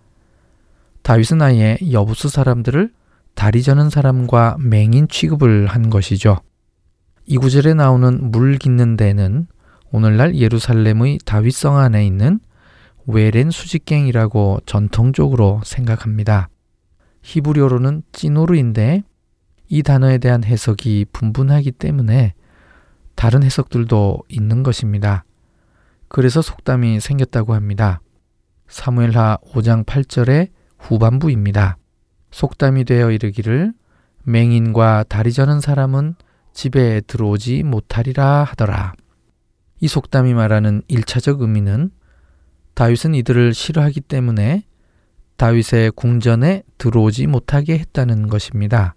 다윗은 1.02 1.42
아예 1.42 1.78
여부스 1.90 2.28
사람들을 2.28 2.92
다리 3.34 3.62
저는 3.62 3.90
사람과 3.90 4.56
맹인 4.60 5.08
취급을 5.08 5.66
한 5.66 5.90
것이죠. 5.90 6.38
이 7.26 7.36
구절에 7.36 7.74
나오는 7.74 8.30
물 8.30 8.58
깃는 8.58 8.96
데는 8.96 9.46
오늘날 9.90 10.36
예루살렘의 10.36 11.18
다윗성 11.24 11.76
안에 11.76 12.06
있는 12.06 12.38
외렌 13.06 13.50
수직갱이라고 13.50 14.60
전통적으로 14.66 15.60
생각합니다. 15.64 16.48
히브리어로는 17.26 18.04
찌노르인데 18.12 19.02
이 19.68 19.82
단어에 19.82 20.18
대한 20.18 20.44
해석이 20.44 21.06
분분하기 21.12 21.72
때문에 21.72 22.34
다른 23.16 23.42
해석들도 23.42 24.22
있는 24.28 24.62
것입니다. 24.62 25.24
그래서 26.06 26.40
속담이 26.40 27.00
생겼다고 27.00 27.54
합니다. 27.54 28.00
사무엘하 28.68 29.38
5장 29.44 29.84
8절의 29.84 30.50
후반부입니다. 30.78 31.78
속담이 32.30 32.84
되어 32.84 33.10
이르기를 33.10 33.72
맹인과 34.22 35.06
다리 35.08 35.32
저는 35.32 35.60
사람은 35.60 36.14
집에 36.52 37.00
들어오지 37.00 37.64
못하리라 37.64 38.44
하더라. 38.44 38.92
이 39.80 39.88
속담이 39.88 40.32
말하는 40.32 40.82
1차적 40.88 41.40
의미는 41.40 41.90
다윗은 42.74 43.16
이들을 43.16 43.52
싫어하기 43.52 44.02
때문에 44.02 44.64
다윗의 45.36 45.92
궁전에 45.92 46.62
들어오지 46.78 47.26
못하게 47.26 47.78
했다는 47.78 48.28
것입니다. 48.28 48.94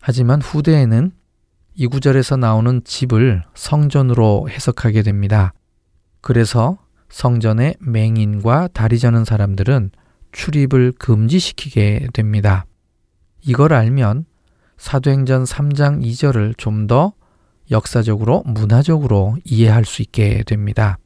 하지만 0.00 0.40
후대에는 0.40 1.12
이 1.74 1.86
구절에서 1.86 2.36
나오는 2.36 2.82
집을 2.84 3.42
성전으로 3.54 4.48
해석하게 4.50 5.02
됩니다. 5.02 5.52
그래서 6.20 6.78
성전에 7.08 7.74
맹인과 7.80 8.68
다리 8.72 8.98
저는 8.98 9.24
사람들은 9.24 9.90
출입을 10.32 10.92
금지시키게 10.98 12.08
됩니다. 12.12 12.66
이걸 13.42 13.72
알면 13.72 14.26
사도행전 14.76 15.44
3장 15.44 16.02
2절을 16.02 16.56
좀 16.58 16.86
더 16.86 17.12
역사적으로 17.70 18.42
문화적으로 18.46 19.36
이해할 19.44 19.84
수 19.84 20.02
있게 20.02 20.44
됩니다. 20.44 20.98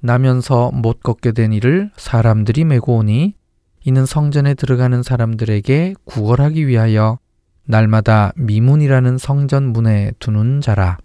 나면서 0.00 0.70
못 0.72 1.00
걷게 1.00 1.32
된 1.32 1.52
이를 1.52 1.90
사람들이 1.96 2.64
메고 2.64 2.96
오니 2.96 3.34
이는 3.86 4.04
성전에 4.04 4.54
들어가는 4.54 5.04
사람들에게 5.04 5.94
구걸하기 6.06 6.66
위하여 6.66 7.20
날마다 7.66 8.32
미문이라는 8.34 9.16
성전 9.16 9.72
문에 9.72 10.10
두는 10.18 10.60
자라. 10.60 10.98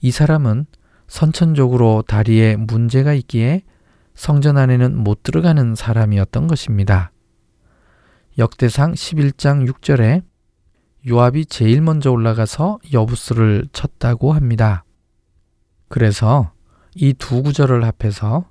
이 0.00 0.12
사람은 0.12 0.66
선천적으로 1.08 2.04
다리에 2.06 2.54
문제가 2.54 3.14
있기에 3.14 3.62
성전 4.14 4.58
안에는 4.58 4.96
못 4.96 5.24
들어가는 5.24 5.74
사람이었던 5.74 6.46
것입니다. 6.46 7.10
역대상 8.38 8.92
11장 8.92 9.68
6절에 9.68 10.22
요압이 11.08 11.46
제일 11.46 11.82
먼저 11.82 12.12
올라가서 12.12 12.78
여부스를 12.92 13.66
쳤다고 13.72 14.34
합니다. 14.34 14.84
그래서 15.88 16.52
이 16.94 17.12
두 17.14 17.42
구절을 17.42 17.82
합해서 17.84 18.48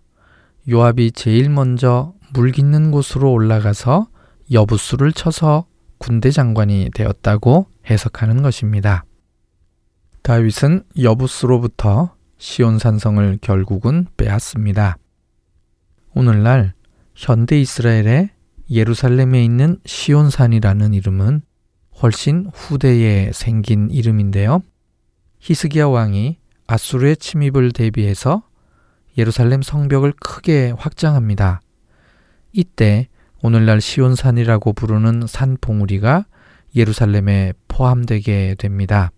요압이 0.69 1.13
제일 1.13 1.49
먼저 1.49 2.13
물 2.33 2.51
깃는 2.51 2.91
곳으로 2.91 3.31
올라가서 3.31 4.07
여부수를 4.51 5.11
쳐서 5.11 5.65
군대 5.97 6.31
장관이 6.31 6.89
되었다고 6.93 7.67
해석하는 7.89 8.41
것입니다. 8.41 9.03
다윗은 10.23 10.83
여부수로부터 11.01 12.15
시온산성을 12.37 13.39
결국은 13.41 14.07
빼앗습니다. 14.17 14.97
오늘날 16.13 16.73
현대 17.15 17.59
이스라엘의 17.59 18.29
예루살렘에 18.69 19.43
있는 19.43 19.79
시온산이라는 19.85 20.93
이름은 20.93 21.41
훨씬 22.01 22.49
후대에 22.53 23.31
생긴 23.33 23.89
이름인데요. 23.91 24.63
히스기야 25.39 25.87
왕이 25.87 26.37
아수르의 26.67 27.17
침입을 27.17 27.73
대비해서 27.73 28.43
예루살렘 29.17 29.61
성벽을 29.61 30.13
크게 30.13 30.73
확장합니다. 30.77 31.61
이때 32.51 33.07
오늘날 33.41 33.81
시온산이라고 33.81 34.73
부르는 34.73 35.25
산 35.27 35.57
봉우리가 35.59 36.25
예루살렘에 36.75 37.53
포함되게 37.67 38.55
됩니다. 38.57 39.11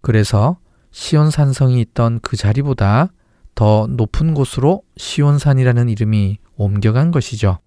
그래서 0.00 0.58
시온산성이 0.90 1.80
있던 1.80 2.20
그 2.20 2.36
자리보다 2.36 3.08
더 3.54 3.86
높은 3.88 4.34
곳으로 4.34 4.82
시온산이라는 4.96 5.88
이름이 5.88 6.38
옮겨간 6.56 7.10
것이죠. 7.10 7.58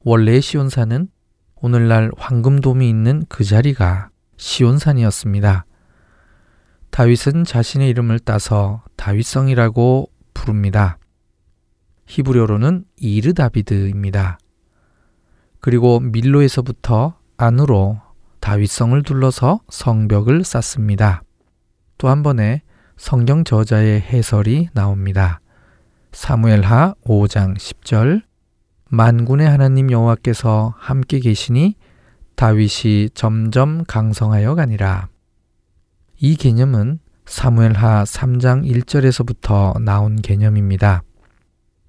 원래의 0.00 0.40
시온산은 0.42 1.08
오늘날 1.56 2.10
황금돔이 2.16 2.88
있는 2.88 3.24
그 3.28 3.44
자리가 3.44 4.10
시온산이었습니다. 4.36 5.64
다윗은 6.90 7.44
자신의 7.44 7.88
이름을 7.90 8.20
따서 8.20 8.82
다윗성이라고 8.96 10.10
부릅니다. 10.34 10.98
히브리어로는 12.06 12.84
이르 12.96 13.34
다비드입니다. 13.34 14.38
그리고 15.60 16.00
밀로에서부터 16.00 17.18
안으로 17.36 18.00
다윗성을 18.40 19.02
둘러서 19.02 19.60
성벽을 19.68 20.44
쌓습니다. 20.44 21.22
또 21.98 22.08
한 22.08 22.22
번에 22.22 22.62
성경 22.96 23.44
저자의 23.44 24.00
해설이 24.00 24.68
나옵니다. 24.72 25.40
사무엘하 26.12 26.94
5장 27.04 27.56
10절 27.56 28.22
만군의 28.88 29.48
하나님 29.48 29.90
여호와께서 29.90 30.74
함께 30.78 31.18
계시니 31.18 31.74
다윗이 32.36 33.10
점점 33.14 33.84
강성하여 33.84 34.54
가니라. 34.54 35.08
이 36.18 36.36
개념은 36.36 37.00
사무엘하 37.26 38.04
3장 38.04 38.64
1절에서부터 38.64 39.82
나온 39.82 40.16
개념입니다. 40.16 41.02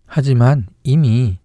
하지만 0.07 0.65
이미 0.83 1.37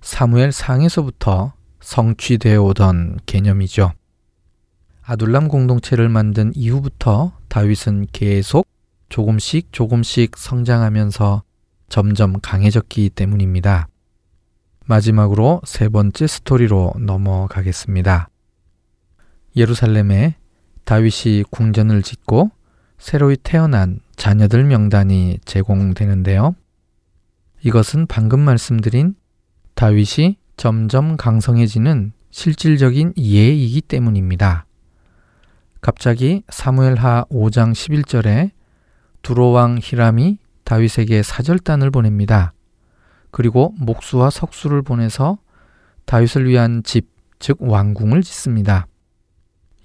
사무엘 0.00 0.50
상에서부터 0.50 1.52
성취되어 1.80 2.62
오던 2.62 3.20
개념이죠. 3.26 3.92
아둘람 5.02 5.46
공동체를 5.46 6.08
만든 6.08 6.50
이후부터 6.56 7.38
다윗은 7.48 8.08
계속 8.10 8.66
조금씩 9.08 9.72
조금씩 9.72 10.36
성장하면서 10.36 11.42
점점 11.88 12.40
강해졌기 12.40 13.10
때문입니다. 13.10 13.86
마지막으로 14.86 15.60
세 15.64 15.88
번째 15.88 16.26
스토리로 16.26 16.94
넘어가겠습니다. 16.98 18.28
예루살렘에 19.54 20.36
다윗이 20.84 21.44
궁전을 21.50 22.02
짓고 22.02 22.50
새로이 22.98 23.36
태어난 23.36 24.00
자녀들 24.16 24.64
명단이 24.64 25.38
제공되는데요. 25.44 26.54
이것은 27.62 28.06
방금 28.06 28.40
말씀드린 28.40 29.14
다윗이 29.74 30.38
점점 30.56 31.16
강성해지는 31.16 32.12
실질적인 32.30 33.14
예이기 33.18 33.80
때문입니다. 33.82 34.66
갑자기 35.80 36.42
사무엘하 36.48 37.24
5장 37.30 37.72
11절에 37.72 38.50
두로왕 39.22 39.78
히람이 39.82 40.38
다윗에게 40.64 41.22
사절단을 41.22 41.90
보냅니다. 41.90 42.52
그리고 43.30 43.74
목수와 43.78 44.30
석수를 44.30 44.82
보내서 44.82 45.38
다윗을 46.04 46.48
위한 46.48 46.82
집, 46.84 47.08
즉 47.38 47.58
왕궁을 47.60 48.22
짓습니다. 48.22 48.86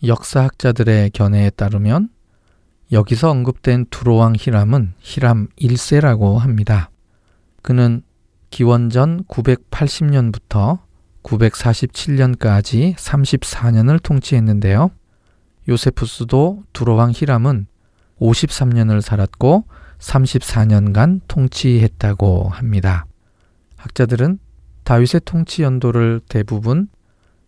역사학자들의 0.05 1.12
견해에 1.12 1.49
따르면 1.49 2.10
여기서 2.91 3.29
언급된 3.29 3.86
두로왕 3.89 4.36
히람은 4.38 4.93
히람 4.99 5.47
1세라고 5.60 6.38
합니다. 6.38 6.90
그는 7.62 8.02
기원전 8.50 9.24
980년부터 9.26 10.80
947년까지 11.24 12.95
34년을 12.95 14.02
통치했는데요. 14.02 14.91
요세푸스도 15.69 16.63
두로왕 16.74 17.12
히람은 17.15 17.67
53년을 18.19 19.02
살았고 19.02 19.65
34년간 20.00 21.21
통치했다고 21.28 22.50
합니다. 22.50 23.06
학자들은 23.78 24.39
다윗의 24.84 25.21
통치 25.26 25.63
연도를 25.63 26.21
대부분 26.28 26.88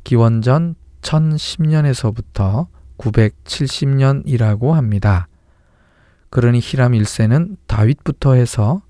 기원전 0.04 0.76
1010년에서부터 1.02 2.68
970년이라고 2.98 4.72
합니다. 4.72 5.28
그러니 6.30 6.60
히람 6.62 6.94
1세는 6.94 7.58
다윗부터 7.68 8.34
해서 8.34 8.82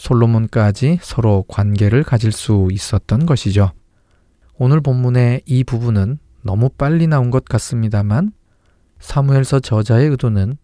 솔로몬까지 0.00 0.98
서로 1.02 1.44
관계를 1.46 2.02
가질 2.02 2.32
수 2.32 2.68
있었던 2.72 3.26
것이죠. 3.26 3.72
오늘 4.56 4.80
본문의 4.80 5.42
이 5.44 5.62
부분은 5.62 6.18
너무 6.42 6.70
빨리 6.70 7.06
나온 7.06 7.30
것 7.30 7.44
같습니다만 7.44 8.32
사무엘서 8.98 9.60
저자의 9.60 10.08
의도는 10.08 10.56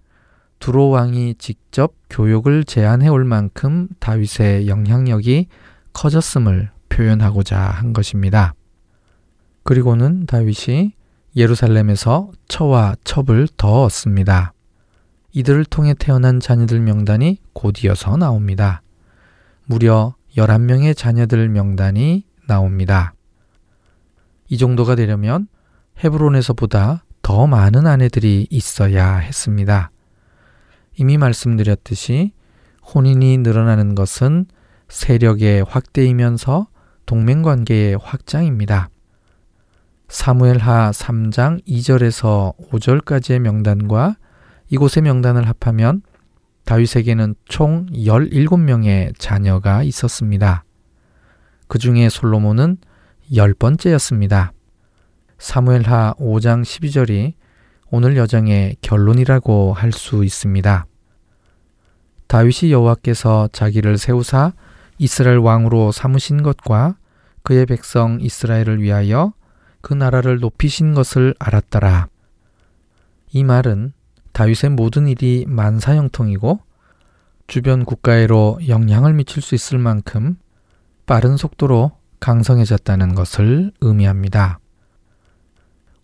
두로 0.59 0.89
왕이 0.89 1.35
직접 1.39 1.95
교육을 2.09 2.65
제안해 2.65 3.09
올 3.09 3.25
만큼 3.25 3.89
다윗의 3.99 4.69
영향력이 4.69 5.49
커졌음을 5.93 6.71
표현하고자 6.89 7.59
한 7.59 7.93
것입니다. 7.93 8.55
그리고는 9.65 10.25
다윗이 10.27 10.93
예루살렘에서 11.37 12.31
처와 12.49 12.97
첩을 13.05 13.49
더 13.59 13.83
얻습니다. 13.83 14.55
이들을 15.33 15.67
통해 15.67 15.93
태어난 15.93 16.41
자녀들 16.41 16.81
명단이 16.81 17.39
곧이어서 17.53 18.17
나옵니다. 18.17 18.81
무려 19.67 20.15
11명의 20.37 20.97
자녀들 20.97 21.49
명단이 21.49 22.25
나옵니다. 22.47 23.15
이 24.49 24.59
정도가 24.59 24.95
되려면 24.95 25.49
헤브론에서보다 26.03 27.05
더 27.23 27.47
많은 27.49 27.87
아내들이 27.87 28.47
있어야 28.49 29.17
했습니다. 29.17 29.91
이미 30.97 31.19
말씀드렸듯이 31.19 32.33
혼인이 32.95 33.39
늘어나는 33.39 33.97
것은 33.97 34.47
세력의 34.89 35.65
확대이면서 35.65 36.69
동맹 37.05 37.43
관계의 37.43 37.99
확장입니다. 38.01 38.89
사무엘하 40.09 40.93
3장 40.93 41.67
2절에서 41.67 42.57
5절까지의 42.71 43.41
명단과 43.41 44.17
이곳의 44.69 45.03
명단을 45.03 45.49
합하면 45.49 46.03
다윗에게는 46.67 47.37
총 47.47 47.87
17명의 47.87 49.13
자녀가 49.19 49.85
있었습니다. 49.85 50.65
그 51.69 51.79
중에 51.79 52.09
솔로몬은 52.09 52.79
10번째였습니다. 53.33 54.51
사무엘하 55.39 56.15
5장 56.19 56.63
12절이 56.63 57.35
오늘 57.91 58.17
여정의 58.17 58.77
결론이라고 58.81 59.75
할 59.75 59.93
수 59.93 60.25
있습니다. 60.25 60.87
다윗이 62.27 62.73
여호와께서 62.73 63.49
자기를 63.53 63.97
세우사 63.97 64.53
이스라엘 64.99 65.39
왕으로 65.39 65.93
삼으신 65.93 66.43
것과 66.43 66.97
그의 67.45 67.67
백성 67.67 68.19
이스라엘을 68.21 68.83
위하여 68.83 69.33
그 69.83 69.95
나라를 69.95 70.41
높이신 70.41 70.95
것을 70.95 71.33
알았더라. 71.39 72.09
이 73.31 73.45
말은 73.45 73.93
다윗의 74.37 74.69
모든 74.73 75.09
일이 75.09 75.47
만사형통이고 75.49 76.61
주변 77.47 77.87
국가에로 77.87 78.59
영향을 78.69 79.15
미칠 79.15 79.41
수 79.41 79.55
있을 79.55 79.79
만큼 79.79 80.37
빠른 81.07 81.39
속도로 81.39 81.93
강성해졌다는 82.21 83.15
것을 83.15 83.73
의미합니다. 83.81 84.59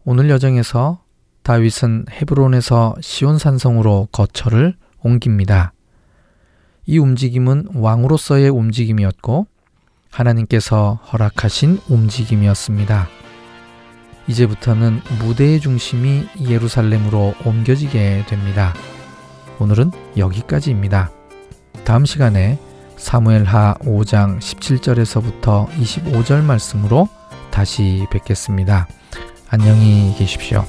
오늘 0.04 0.30
여정에서 0.30 1.02
다윗은 1.42 2.06
헤브론에서 2.10 2.94
시온산성으로 3.02 4.08
거처를 4.12 4.76
옮깁니다. 5.02 5.74
이 6.86 6.96
움직임은 6.96 7.68
왕으로서의 7.74 8.48
움직임이었고 8.48 9.46
하나님께서 10.10 11.00
허락하신 11.12 11.80
움직임이었습니다. 11.86 13.21
이제부터는 14.26 15.00
무대의 15.18 15.60
중심이 15.60 16.26
예루살렘으로 16.40 17.34
옮겨지게 17.44 18.24
됩니다. 18.28 18.74
오늘은 19.58 19.90
여기까지입니다. 20.16 21.10
다음 21.84 22.04
시간에 22.04 22.58
사무엘하 22.96 23.74
5장 23.80 24.38
17절에서부터 24.38 25.68
25절 25.68 26.42
말씀으로 26.42 27.08
다시 27.50 28.06
뵙겠습니다. 28.10 28.86
안녕히 29.50 30.14
계십시오. 30.16 30.64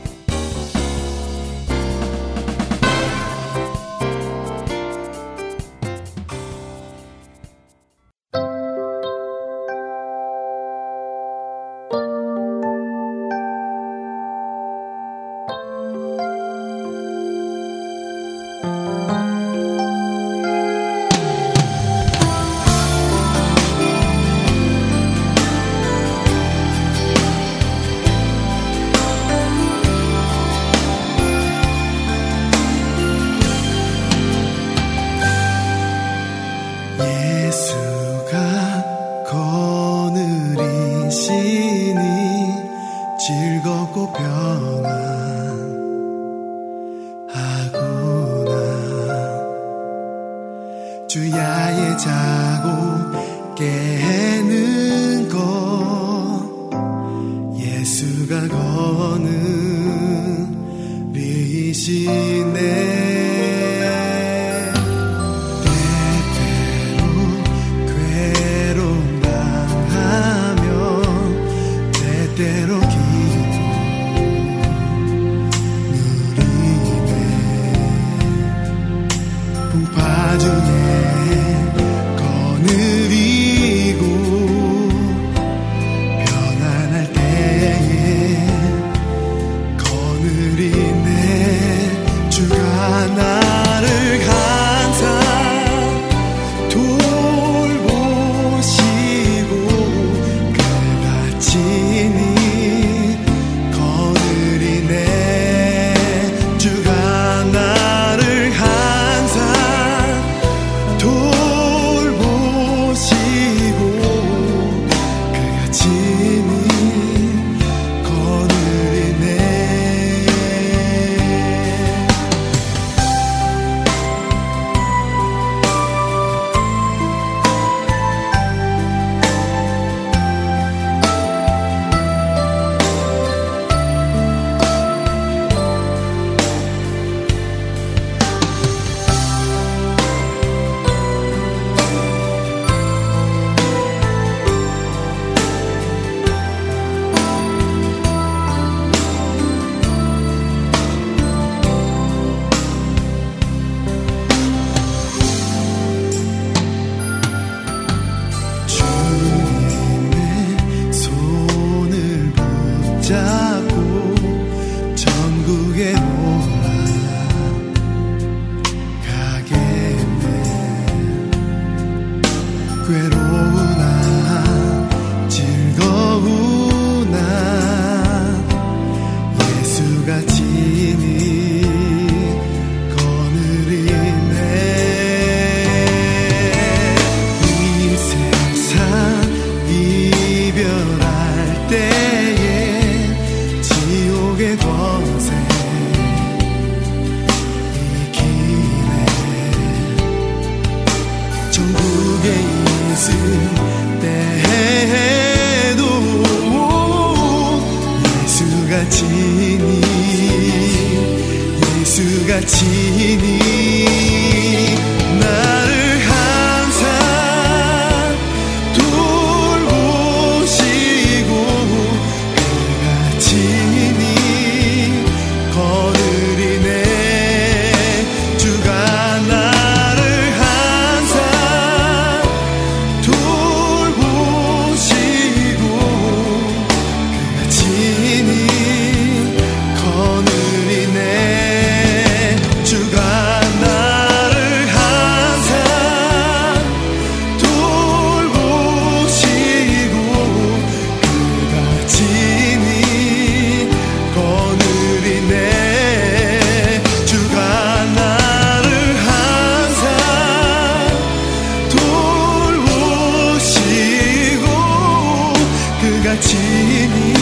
내가 266.14 266.20
지니 266.20 267.14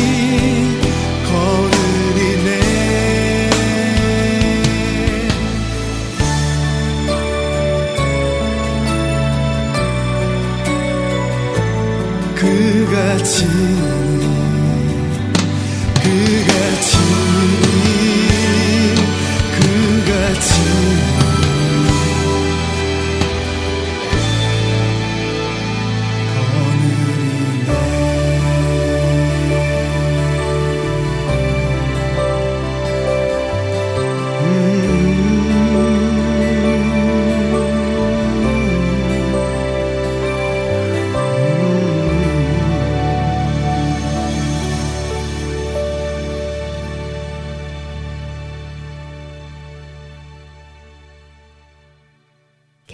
거느리네. 1.25 2.49
그같이 12.35 13.50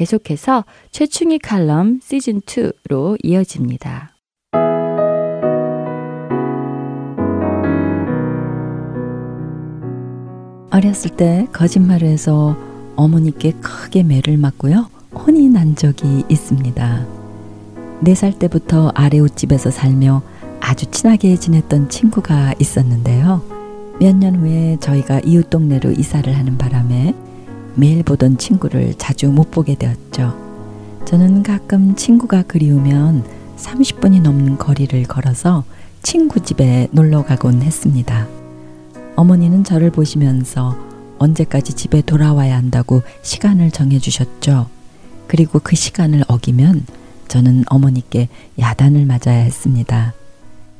계속해서 0.08 0.63
최충희 0.91 1.39
칼럼 1.39 2.00
시즌 2.02 2.39
2로 2.39 3.17
이어집니다. 3.22 4.13
어렸을 10.72 11.10
때 11.12 11.48
거짓말을 11.52 12.08
해서 12.08 12.56
어머니께 12.96 13.52
크게 13.62 14.04
매를 14.04 14.38
맞고요. 14.38 14.89
혼이 15.13 15.50
난 15.50 15.76
적이 15.76 16.24
있습니다. 16.30 17.06
4살 18.04 18.39
때부터 18.39 18.91
아래 18.96 19.20
옷집에서 19.20 19.72
살며 19.72 20.22
아주 20.62 20.86
친하게 20.86 21.36
지냈던 21.36 21.89
친구가 21.89 22.54
있었는데요. 22.60 23.41
몇 24.00 24.15
년 24.15 24.36
후에 24.36 24.78
저희가 24.80 25.22
이웃 25.26 25.50
동네로 25.50 25.91
이사를 25.91 26.32
하는 26.36 26.58
바람에 26.58 27.15
매일 27.78 28.02
보던 28.04 28.40
친구를 28.40 28.96
자주 28.96 29.32
못 29.32 29.52
보게 29.52 29.76
되었죠. 29.76 30.36
저는 31.06 31.44
가끔 31.44 31.96
친구가 31.96 32.44
그리우면 32.48 33.24
30분이 33.56 34.22
넘는 34.22 34.58
거리를 34.58 35.02
걸어서 35.04 35.63
친구 36.02 36.40
집에 36.40 36.88
놀러 36.92 37.24
가곤 37.24 37.62
했습니다. 37.62 38.28
어머니는 39.16 39.63
저를 39.63 39.92
보시면서 39.92 40.76
언제까지 41.20 41.74
집에 41.74 42.02
돌아와야 42.02 42.58
한다고 42.58 43.04
시간을 43.22 43.72
정해주셨죠. 43.72 44.68
그리고 45.28 45.60
그 45.60 45.76
시간을 45.76 46.24
어기면 46.28 46.86
저는 47.28 47.63
어머니께 47.68 48.28
야단을 48.60 49.06
맞아야 49.06 49.44
했습니다. 49.44 50.13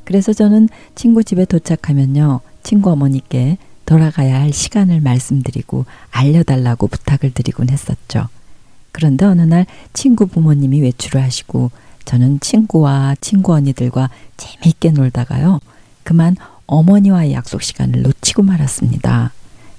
그래서 0.04 0.34
저는 0.34 0.68
친구 0.96 1.24
집에 1.24 1.46
도착하면요. 1.46 2.40
친구 2.64 2.90
어머니께 2.92 3.58
돌아가야 3.88 4.40
할 4.42 4.54
시간을 4.54 5.02
말씀드리고 5.02 5.86
알려달라고 6.12 6.88
부탁을 6.88 7.32
드리곤 7.32 7.70
했었죠. 7.70 8.28
그런데 8.92 9.26
어느 9.26 9.42
날 9.42 9.66
친구 9.94 10.28
부모님이 10.28 10.82
외출을 10.82 11.24
하시고 11.24 11.72
저는 12.06 12.42
친구와 12.42 13.16
친구 13.22 13.54
언니들과 13.54 14.10
재미있게 14.36 14.92
놀다가요. 14.92 15.62
그만 16.04 16.36
어머니와의 16.68 17.34
약속 17.34 17.64
시간을 17.64 18.02
놓치고 18.04 18.44
말았습니다. 18.44 19.32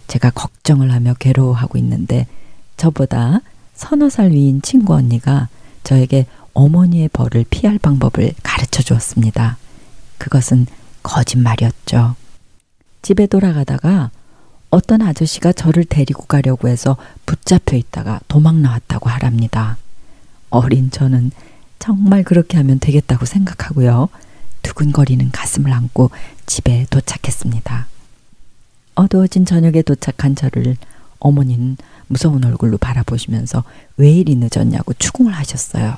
제가 0.06 0.30
걱정을 0.30 0.90
하며 0.92 1.14
괴로워하고 1.14 1.76
있는데 1.78 2.26
저보다 2.78 3.40
서너 3.74 4.08
살 4.08 4.30
위인 4.30 4.62
친구 4.62 4.94
언니가 4.94 5.48
저에게 5.84 6.26
어머니의 6.54 7.08
벌을 7.08 7.44
피할 7.50 7.78
방법을 7.78 8.32
가르쳐 8.42 8.82
주었습니다. 8.82 9.58
그것은 10.16 10.66
거짓말이었죠. 11.02 12.16
집에 13.08 13.26
돌아가다가 13.26 14.10
어떤 14.68 15.00
아저씨가 15.00 15.52
저를 15.52 15.86
데리고 15.86 16.26
가려고 16.26 16.68
해서 16.68 16.98
붙잡혀 17.24 17.74
있다가 17.74 18.20
도망 18.28 18.60
나왔다고 18.60 19.08
하랍니다. 19.08 19.78
어린 20.50 20.90
저는 20.90 21.30
정말 21.78 22.22
그렇게 22.22 22.58
하면 22.58 22.78
되겠다고 22.78 23.24
생각하고요. 23.24 24.10
두근거리는 24.60 25.30
가슴을 25.30 25.72
안고 25.72 26.10
집에 26.44 26.84
도착했습니다. 26.90 27.86
어두워진 28.96 29.46
저녁에 29.46 29.80
도착한 29.80 30.36
저를 30.36 30.76
어머니는 31.18 31.78
무서운 32.08 32.44
얼굴로 32.44 32.76
바라보시면서 32.76 33.64
왜 33.96 34.12
이리 34.12 34.36
늦었냐고 34.36 34.92
추궁을 34.92 35.32
하셨어요. 35.32 35.96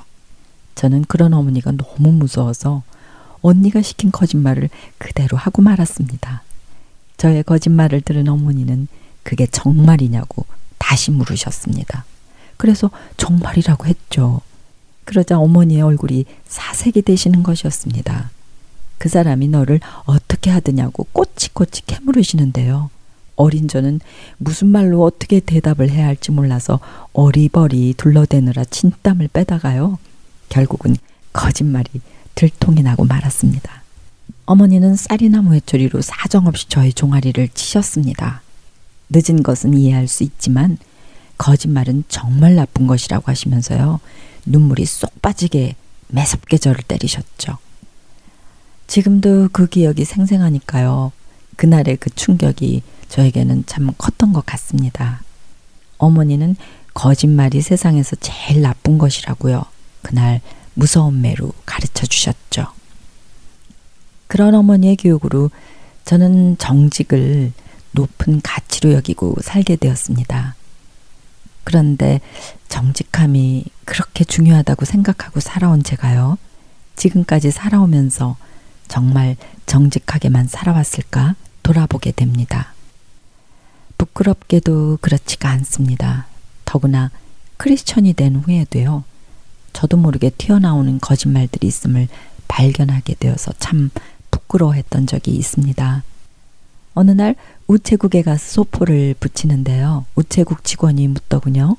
저는 0.77 1.07
그런 1.09 1.35
어머니가 1.35 1.73
너무 1.73 2.13
무서워서 2.13 2.85
언니가 3.43 3.83
시킨 3.83 4.13
거짓말을 4.13 4.69
그대로 4.99 5.37
하고 5.37 5.61
말았습니다. 5.61 6.45
저의 7.21 7.43
거짓말을 7.43 8.01
들은 8.01 8.27
어머니는 8.29 8.89
그게 9.23 9.47
정말이냐고 9.47 10.47
다시 10.79 11.11
물으셨습니다. 11.11 12.07
그래서 12.57 12.91
정말이라고 13.19 13.85
했죠. 13.85 14.41
그러자 15.05 15.39
어머니의 15.39 15.83
얼굴이 15.83 16.25
사색이 16.47 17.03
되시는 17.03 17.43
것이었습니다. 17.43 18.31
그 18.97 19.11
사람이 19.11 19.49
너를 19.49 19.81
어떻게 20.07 20.49
하드냐고 20.49 21.07
꼬치꼬치 21.13 21.85
캐물으시는데요. 21.85 22.89
어린 23.37 23.69
저는 23.69 24.01
무슨 24.39 24.69
말로 24.69 25.05
어떻게 25.05 25.41
대답을 25.41 25.91
해야 25.91 26.07
할지 26.07 26.31
몰라서 26.31 26.81
어리버리 27.13 27.97
둘러대느라 27.99 28.65
진땀을 28.65 29.29
빼다가요. 29.29 29.99
결국은 30.49 30.97
거짓말이 31.35 32.01
들통이 32.35 32.83
나고 32.83 33.05
말았습니다. 33.05 33.80
어머니는 34.51 34.97
쌀이나무 34.97 35.55
회초리로 35.55 36.03
사정없이 36.03 36.69
저의 36.69 36.93
종아리를 36.93 37.51
치셨습니다. 37.51 38.43
늦은 39.09 39.45
것은 39.45 39.75
이해할 39.75 40.09
수 40.09 40.25
있지만 40.25 40.77
거짓말은 41.39 42.03
정말 42.09 42.57
나쁜 42.57 42.89
것이라고 42.89 43.31
하시면서요. 43.31 44.01
눈물이 44.47 44.87
쏙 44.87 45.23
빠지게 45.23 45.77
매섭게 46.09 46.59
저를 46.59 46.83
때리셨죠. 46.83 47.59
지금도 48.89 49.51
그 49.53 49.69
기억이 49.69 50.05
생생하니까요. 50.05 51.13
그날의 51.55 51.99
그 51.99 52.11
충격이 52.11 52.83
저에게는 53.09 53.67
참 53.67 53.93
컸던 53.97 54.33
것 54.33 54.45
같습니다. 54.47 55.23
어머니는 55.97 56.57
거짓말이 56.93 57.63
세상에서 57.63 58.17
제일 58.17 58.63
나쁜 58.63 58.99
것이라고요. 58.99 59.63
그날 60.03 60.41
무서운 60.75 61.21
매로 61.21 61.53
가르쳐 61.65 62.05
주셨죠. 62.05 62.80
그런 64.31 64.55
어머니의 64.55 64.95
교육으로 64.95 65.51
저는 66.05 66.57
정직을 66.57 67.53
높은 67.91 68.41
가치로 68.41 68.93
여기고 68.93 69.35
살게 69.43 69.75
되었습니다. 69.75 70.55
그런데 71.65 72.21
정직함이 72.69 73.65
그렇게 73.85 74.23
중요하다고 74.23 74.85
생각하고 74.85 75.41
살아온 75.41 75.83
제가요. 75.83 76.39
지금까지 76.95 77.51
살아오면서 77.51 78.37
정말 78.87 79.37
정직하게만 79.67 80.47
살아왔을까 80.47 81.35
돌아보게 81.65 82.13
됩니다. 82.13 82.73
부끄럽게도 83.99 84.99
그렇지가 85.01 85.49
않습니다. 85.51 86.27
더구나 86.65 87.11
크리스천이 87.57 88.13
된 88.13 88.37
후에도요. 88.37 89.03
저도 89.73 89.97
모르게 89.97 90.31
튀어나오는 90.31 91.01
거짓말들이 91.01 91.67
있음을 91.67 92.07
발견하게 92.47 93.17
되어서 93.19 93.53
참 93.59 93.91
부끄러워했던 94.51 95.07
적이 95.07 95.33
있습니다. 95.37 96.03
어느 96.95 97.11
날 97.13 97.37
우체국에 97.67 98.23
가서 98.23 98.45
소포를 98.45 99.15
붙이는데요. 99.21 100.07
우체국 100.17 100.65
직원이 100.65 101.07
묻더군요. 101.09 101.77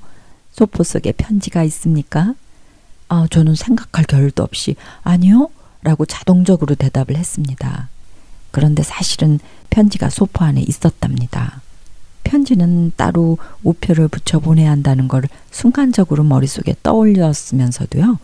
소포 0.51 0.83
속에 0.83 1.11
편지가 1.11 1.63
있습니까? 1.63 2.33
아, 3.09 3.27
저는 3.29 3.55
생각할 3.55 4.05
겨를도 4.05 4.43
없이 4.43 4.75
아니요? 5.03 5.49
라고 5.81 6.05
자동적으로 6.05 6.75
대답을 6.75 7.17
했습니다. 7.17 7.89
그런데 8.51 8.83
사실은 8.83 9.39
편지가 9.69 10.09
소포 10.09 10.45
안에 10.45 10.61
있었답니다. 10.61 11.61
편지는 12.23 12.91
따로 12.95 13.37
우표를 13.63 14.07
붙여 14.07 14.39
보내야 14.39 14.71
한다는 14.71 15.07
걸 15.07 15.23
순간적으로 15.49 16.23
머릿속에 16.23 16.75
떠올렸으면서도요. 16.83 18.19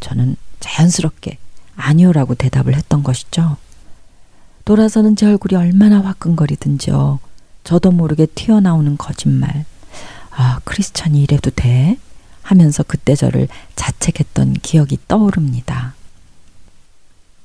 저는 0.00 0.36
자연스럽게 0.60 1.38
아니요라고 1.76 2.34
대답을 2.34 2.74
했던 2.74 3.02
것이죠. 3.02 3.56
돌아서는 4.64 5.16
제 5.16 5.26
얼굴이 5.26 5.58
얼마나 5.58 6.00
화끈거리든지요. 6.00 7.18
저도 7.64 7.90
모르게 7.90 8.26
튀어나오는 8.26 8.96
거짓말. 8.96 9.64
아, 10.30 10.60
크리스찬이 10.64 11.22
이래도 11.22 11.50
돼? 11.50 11.98
하면서 12.42 12.82
그때 12.82 13.14
저를 13.14 13.48
자책했던 13.76 14.54
기억이 14.54 14.98
떠오릅니다. 15.06 15.94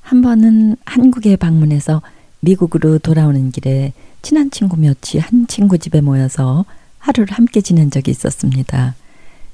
한 0.01 0.21
번은 0.21 0.77
한국에 0.85 1.35
방문해서 1.35 2.01
미국으로 2.39 2.99
돌아오는 2.99 3.51
길에 3.51 3.93
친한 4.21 4.51
친구 4.51 4.77
몇이 4.77 5.19
한 5.19 5.47
친구 5.47 5.77
집에 5.77 6.01
모여서 6.01 6.65
하루를 6.99 7.33
함께 7.33 7.61
지낸 7.61 7.91
적이 7.91 8.11
있었습니다. 8.11 8.95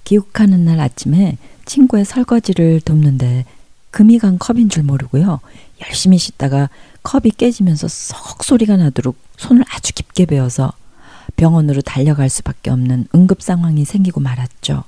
귀국하는 0.04 0.66
날 0.66 0.80
아침에 0.80 1.38
친구의 1.66 2.06
설거지를 2.06 2.82
돕는데 2.82 3.46
금이 3.92 4.20
간 4.20 4.40
컵인 4.40 4.70
줄 4.70 4.84
모르고요. 4.84 5.40
열심히 5.86 6.18
씻다가 6.18 6.70
컵이 7.04 7.32
깨지면서 7.38 7.88
썩 7.88 8.44
소리가 8.44 8.78
나도록 8.78 9.18
손을 9.38 9.64
아주 9.70 9.94
깊게 9.94 10.26
베어서 10.28 10.74
병원으로 11.36 11.82
달려갈 11.82 12.30
수밖에 12.30 12.70
없는 12.70 13.08
응급 13.16 13.42
상황이 13.42 13.86
생기고 13.86 14.20
말았죠. 14.20 14.84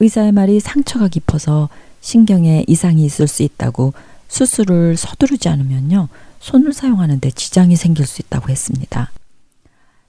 의사의 0.00 0.32
말이 0.32 0.60
상처가 0.60 1.08
깊어서 1.08 1.68
신경에 2.00 2.64
이상이 2.66 3.04
있을 3.04 3.26
수 3.26 3.42
있다고 3.42 3.92
수술을 4.28 4.96
서두르지 4.96 5.48
않으면요. 5.48 6.08
손을 6.40 6.72
사용하는데 6.72 7.30
지장이 7.32 7.76
생길 7.76 8.06
수 8.06 8.22
있다고 8.22 8.48
했습니다. 8.48 9.10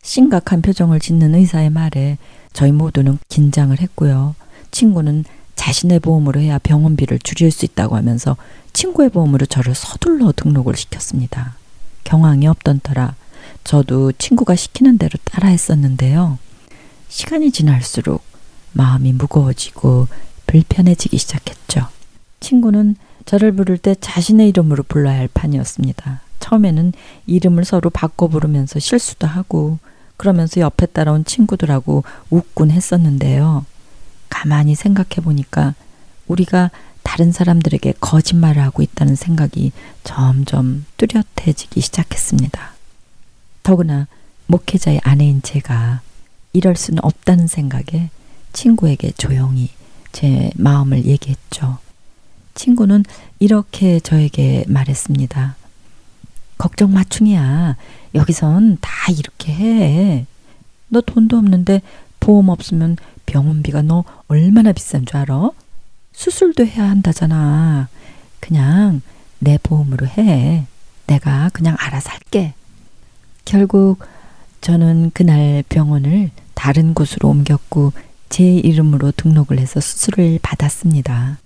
심각한 0.01 0.61
표정을 0.61 0.99
짓는 0.99 1.35
의사의 1.35 1.69
말에 1.71 2.17
저희 2.53 2.71
모두는 2.71 3.17
긴장을 3.29 3.77
했고요. 3.79 4.35
친구는 4.71 5.25
자신의 5.55 5.99
보험으로 5.99 6.39
해야 6.39 6.57
병원비를 6.59 7.19
줄일 7.19 7.51
수 7.51 7.65
있다고 7.65 7.97
하면서 7.97 8.37
친구의 8.79 9.09
보험으로 9.09 9.45
저를 9.45 9.75
서둘러 9.75 10.31
등록을 10.33 10.77
시켰습니다. 10.77 11.53
경황이 12.05 12.47
없던 12.47 12.79
터라 12.81 13.13
저도 13.65 14.13
친구가 14.13 14.55
시키는 14.55 14.97
대로 14.97 15.19
따라 15.25 15.49
했었는데요. 15.49 16.39
시간이 17.09 17.51
지날수록 17.51 18.23
마음이 18.71 19.11
무거워지고 19.11 20.07
불편해지기 20.47 21.17
시작했죠. 21.17 21.87
친구는 22.39 22.95
저를 23.25 23.51
부를 23.51 23.77
때 23.77 23.95
자신의 23.99 24.47
이름으로 24.47 24.83
불러야 24.83 25.17
할 25.17 25.27
판이었습니다. 25.33 26.21
처음에는 26.39 26.93
이름을 27.25 27.65
서로 27.65 27.89
바꿔 27.89 28.29
부르면서 28.29 28.79
실수도 28.79 29.27
하고 29.27 29.77
그러면서 30.15 30.61
옆에 30.61 30.85
따라온 30.85 31.25
친구들하고 31.25 32.05
웃곤 32.29 32.71
했었는데요. 32.71 33.65
가만히 34.29 34.73
생각해 34.75 35.15
보니까 35.21 35.75
우리가 36.27 36.71
다른 37.09 37.31
사람들에게 37.31 37.95
거짓말을 37.99 38.61
하고 38.61 38.83
있다는 38.83 39.15
생각이 39.15 39.71
점점 40.03 40.85
뚜렷해지기 40.97 41.81
시작했습니다. 41.81 42.73
더구나 43.63 44.05
목회자의 44.45 45.01
아내인 45.03 45.41
제가 45.41 46.01
이럴 46.53 46.75
수는 46.75 47.03
없다는 47.03 47.47
생각에 47.47 48.11
친구에게 48.53 49.11
조용히 49.17 49.71
제 50.11 50.51
마음을 50.55 51.05
얘기했죠. 51.05 51.79
친구는 52.53 53.05
이렇게 53.39 53.99
저에게 53.99 54.65
말했습니다. 54.67 55.55
걱정 56.59 56.93
마충이야. 56.93 57.75
여기선 58.13 58.77
다 58.81 58.91
이렇게 59.11 59.51
해. 59.51 60.25
너 60.89 61.01
돈도 61.01 61.37
없는데 61.37 61.81
보험 62.19 62.49
없으면 62.49 62.97
병원비가 63.25 63.81
너 63.81 64.03
얼마나 64.27 64.73
비싼 64.73 65.07
줄 65.07 65.17
알아? 65.17 65.49
수술도 66.19 66.65
해야 66.65 66.89
한다잖아. 66.89 67.87
그냥 68.41 69.01
내 69.39 69.57
보험으로 69.63 70.05
해. 70.05 70.65
내가 71.07 71.49
그냥 71.53 71.77
알아서 71.79 72.09
할게. 72.09 72.53
결국 73.45 73.99
저는 74.59 75.11
그날 75.13 75.63
병원을 75.69 76.31
다른 76.55 76.93
곳으로 76.93 77.29
옮겼고 77.29 77.93
제 78.27 78.43
이름으로 78.43 79.13
등록을 79.15 79.59
해서 79.59 79.79
수술을 79.79 80.39
받았습니다. 80.41 81.37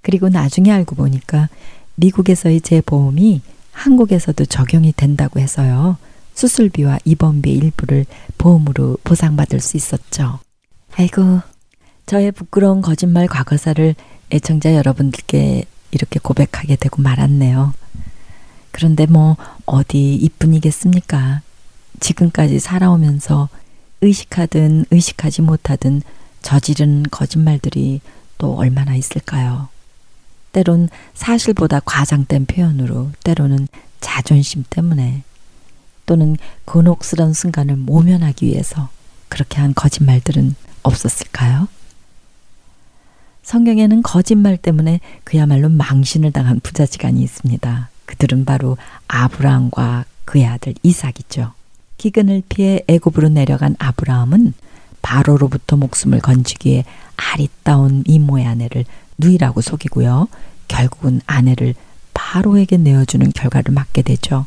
그리고 0.00 0.30
나중에 0.30 0.72
알고 0.72 0.96
보니까 0.96 1.50
미국에서의 1.96 2.62
제 2.62 2.80
보험이 2.80 3.42
한국에서도 3.72 4.42
적용이 4.46 4.94
된다고 4.96 5.38
해서요. 5.38 5.98
수술비와 6.32 7.00
입원비 7.04 7.52
일부를 7.52 8.06
보험으로 8.38 8.96
보상받을 9.04 9.60
수 9.60 9.76
있었죠. 9.76 10.38
아이고, 10.96 11.42
저의 12.06 12.32
부끄러운 12.32 12.82
거짓말 12.82 13.26
과거사를 13.26 13.94
애청자 14.30 14.74
여러분들께 14.74 15.64
이렇게 15.90 16.20
고백하게 16.22 16.76
되고 16.76 17.00
말았네요. 17.00 17.72
그런데 18.72 19.06
뭐 19.06 19.36
어디 19.64 20.14
이뿐이겠습니까? 20.16 21.40
지금까지 22.00 22.58
살아오면서 22.58 23.48
의식하든 24.00 24.86
의식하지 24.90 25.42
못하든 25.42 26.02
저지른 26.42 27.04
거짓말들이 27.10 28.00
또 28.36 28.54
얼마나 28.56 28.94
있을까요? 28.94 29.68
때론 30.52 30.88
사실보다 31.14 31.80
과장된 31.80 32.46
표현으로, 32.46 33.12
때로는 33.24 33.66
자존심 34.00 34.64
때문에, 34.68 35.22
또는 36.06 36.36
곤혹스런 36.66 37.32
순간을 37.32 37.76
모면하기 37.76 38.46
위해서 38.46 38.90
그렇게 39.28 39.60
한 39.60 39.72
거짓말들은 39.74 40.54
없었을까요? 40.82 41.68
성경에는 43.44 44.02
거짓말 44.02 44.56
때문에 44.56 45.00
그야말로 45.22 45.68
망신을 45.68 46.32
당한 46.32 46.60
부자지간이 46.60 47.22
있습니다. 47.22 47.88
그들은 48.06 48.44
바로 48.44 48.76
아브라함과 49.06 50.06
그의 50.24 50.46
아들 50.46 50.74
이삭이죠. 50.82 51.52
기근을 51.98 52.42
피해 52.48 52.80
애굽으로 52.88 53.28
내려간 53.28 53.76
아브라함은 53.78 54.54
바로로부터 55.02 55.76
목숨을 55.76 56.20
건지기 56.20 56.70
위해 56.70 56.84
아리따운 57.16 58.02
이모의 58.06 58.46
아내를 58.46 58.84
누이라고 59.18 59.60
속이고요. 59.60 60.28
결국은 60.66 61.20
아내를 61.26 61.74
바로에게 62.14 62.78
내어주는 62.78 63.30
결과를 63.32 63.74
맞게 63.74 64.02
되죠. 64.02 64.46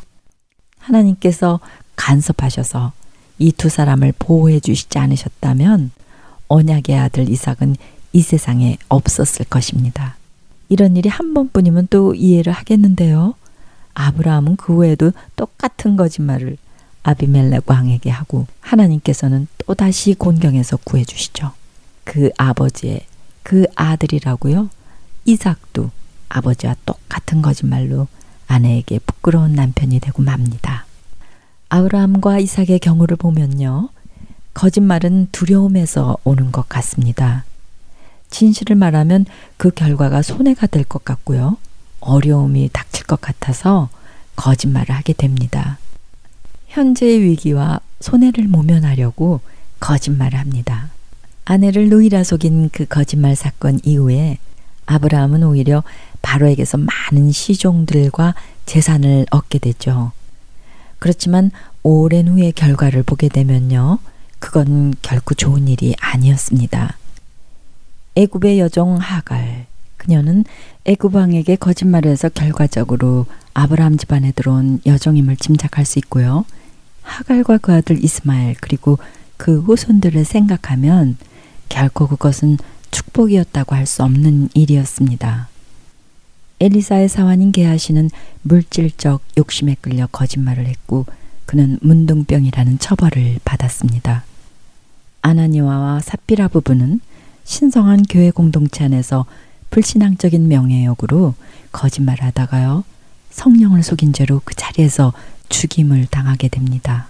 하나님께서 0.78 1.60
간섭하셔서 1.96 2.92
이 3.38 3.52
두 3.52 3.68
사람을 3.68 4.14
보호해 4.18 4.58
주시지 4.58 4.98
않으셨다면 4.98 5.92
언약의 6.48 6.98
아들 6.98 7.28
이삭은 7.28 7.76
이 8.12 8.22
세상에 8.22 8.78
없었을 8.88 9.46
것입니다. 9.46 10.16
이런 10.68 10.96
일이 10.96 11.08
한 11.08 11.34
번뿐이면 11.34 11.88
또 11.90 12.14
이해를 12.14 12.52
하겠는데요. 12.52 13.34
아브라함은 13.94 14.56
그 14.56 14.74
후에도 14.74 15.12
똑같은 15.36 15.96
거짓말을 15.96 16.56
아비멜렉 17.02 17.68
왕에게 17.68 18.10
하고 18.10 18.46
하나님께서는 18.60 19.48
또다시 19.66 20.14
곤경에서 20.14 20.78
구해주시죠. 20.84 21.52
그 22.04 22.30
아버지의 22.36 23.06
그 23.42 23.66
아들이라고요. 23.74 24.68
이삭도 25.24 25.90
아버지와 26.28 26.76
똑같은 26.84 27.42
거짓말로 27.42 28.08
아내에게 28.46 28.98
부끄러운 29.00 29.52
남편이 29.54 30.00
되고 30.00 30.22
맙니다. 30.22 30.86
아브라함과 31.70 32.38
이삭의 32.38 32.78
경우를 32.80 33.16
보면요. 33.16 33.90
거짓말은 34.54 35.28
두려움에서 35.32 36.16
오는 36.24 36.50
것 36.50 36.68
같습니다. 36.68 37.44
진실을 38.30 38.76
말하면 38.76 39.26
그 39.56 39.70
결과가 39.70 40.22
손해가 40.22 40.66
될 40.66 40.84
것 40.84 41.04
같고요. 41.04 41.56
어려움이 42.00 42.70
닥칠 42.72 43.06
것 43.06 43.20
같아서 43.20 43.88
거짓말을 44.36 44.94
하게 44.94 45.12
됩니다. 45.12 45.78
현재의 46.68 47.22
위기와 47.22 47.80
손해를 48.00 48.44
모면하려고 48.48 49.40
거짓말을 49.80 50.38
합니다. 50.38 50.90
아내를 51.44 51.88
누이라 51.88 52.24
속인 52.24 52.70
그 52.72 52.84
거짓말 52.86 53.34
사건 53.34 53.80
이후에 53.82 54.38
아브라함은 54.86 55.42
오히려 55.44 55.82
바로에게서 56.22 56.78
많은 56.78 57.32
시종들과 57.32 58.34
재산을 58.66 59.26
얻게 59.30 59.58
되죠. 59.58 60.12
그렇지만 60.98 61.50
오랜 61.82 62.28
후의 62.28 62.52
결과를 62.52 63.02
보게 63.02 63.28
되면요. 63.28 63.98
그건 64.38 64.94
결코 65.02 65.34
좋은 65.34 65.68
일이 65.68 65.94
아니었습니다. 66.00 66.97
애굽의 68.18 68.58
여종 68.58 68.96
하갈 68.96 69.66
그녀는 69.96 70.44
애굽 70.84 71.14
왕에게 71.14 71.54
거짓말을 71.54 72.10
해서 72.10 72.28
결과적으로 72.28 73.26
아브라함 73.54 73.96
집안에 73.96 74.32
들어온 74.32 74.80
여종임을 74.84 75.36
짐작할 75.36 75.84
수 75.84 76.00
있고요. 76.00 76.44
하갈과 77.02 77.58
그 77.58 77.72
아들 77.72 78.02
이스마엘 78.02 78.56
그리고 78.60 78.98
그 79.36 79.60
후손들을 79.60 80.24
생각하면 80.24 81.16
결코 81.68 82.08
그것은 82.08 82.58
축복이었다고 82.90 83.76
할 83.76 83.86
수 83.86 84.02
없는 84.02 84.48
일이었습니다. 84.52 85.48
엘리사의 86.58 87.08
사환인 87.08 87.52
게하시는 87.52 88.10
물질적 88.42 89.22
욕심에 89.36 89.76
끌려 89.80 90.08
거짓말을 90.10 90.66
했고 90.66 91.06
그는 91.46 91.78
문둥병이라는 91.82 92.80
처벌을 92.80 93.38
받았습니다. 93.44 94.24
아나니와와 95.22 96.00
삽비라 96.00 96.48
부부는 96.48 97.00
신성한 97.48 98.02
교회 98.10 98.30
공동체 98.30 98.84
안에서 98.84 99.24
불신앙적인 99.70 100.48
명예욕으로 100.48 101.34
거짓말하다가요 101.72 102.84
성령을 103.30 103.82
속인 103.82 104.12
죄로 104.12 104.42
그 104.44 104.54
자리에서 104.54 105.14
죽임을 105.48 106.06
당하게 106.10 106.48
됩니다. 106.48 107.08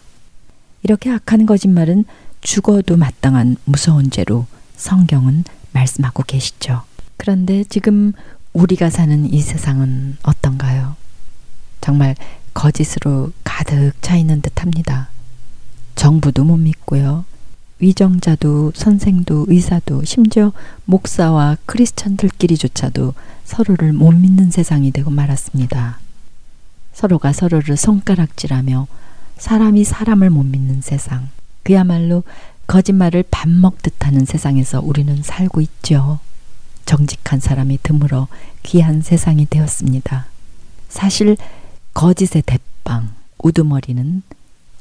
이렇게 0.84 1.11
악한 1.11 1.45
거짓말은 1.45 2.05
죽어도 2.41 2.97
마땅한 2.97 3.57
무서운 3.64 4.12
죄로 4.12 4.47
성경은 4.76 5.43
말씀하고 5.72 6.22
계시죠. 6.22 6.82
그런데 7.16 7.64
지금 7.64 8.12
우리가 8.53 8.91
사는 8.91 9.30
이 9.30 9.41
세상은 9.41 10.18
어떤가요? 10.22 10.95
정말 11.80 12.14
거짓으로 12.55 13.32
가득 13.43 13.93
차 14.03 14.16
있는 14.16 14.41
듯 14.41 14.62
합니다. 14.62 15.09
정부도 15.97 16.45
못 16.45 16.59
믿고요. 16.59 17.24
위정자도 17.81 18.72
선생도 18.74 19.47
의사도 19.49 20.05
심지어 20.05 20.53
목사와 20.85 21.57
크리스천들끼리조차도 21.66 23.14
서로를 23.45 23.93
못 23.93 24.12
믿는 24.12 24.51
세상이 24.51 24.91
되고 24.91 25.11
말았습니다. 25.11 25.99
서로가 26.93 27.33
서로를 27.33 27.76
손가락질하며 27.76 28.87
사람이 29.39 29.85
사람을 29.85 30.31
못 30.31 30.43
믿는 30.43 30.81
세상. 30.81 31.29
그야말로 31.62 32.24
거짓말을 32.66 33.24
밥 33.31 33.49
먹듯 33.49 34.05
하는 34.05 34.24
세상에서 34.24 34.81
우리는 34.81 35.22
살고 35.22 35.61
있죠. 35.61 36.18
정직한 36.85 37.39
사람이 37.39 37.79
드물어 37.83 38.29
귀한 38.62 39.03
세상이 39.03 39.47
되었습니다. 39.47 40.26
사실 40.89 41.37
거짓의 41.95 42.43
대빵, 42.45 43.11
우두머리는 43.39 44.22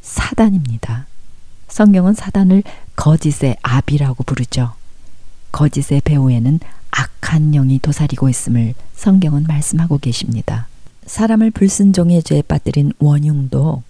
사단입니다. 0.02 1.06
성경은 1.68 2.14
사단을 2.14 2.64
거짓의 2.98 3.56
압이라고 3.62 4.24
부르죠. 4.24 4.74
거짓의 5.54 6.02
배후에는 6.04 6.60
악한 6.92 7.52
영이 7.52 7.80
도사리고 7.80 8.28
있음을 8.28 8.74
성경은 8.96 9.44
말씀하고 9.48 10.00
계십니다. 10.00 10.68
사람을 11.06 11.52
불순종의 11.52 12.24
죄에 12.24 12.42
빠뜨린 12.42 12.92
원흉도 13.00 13.84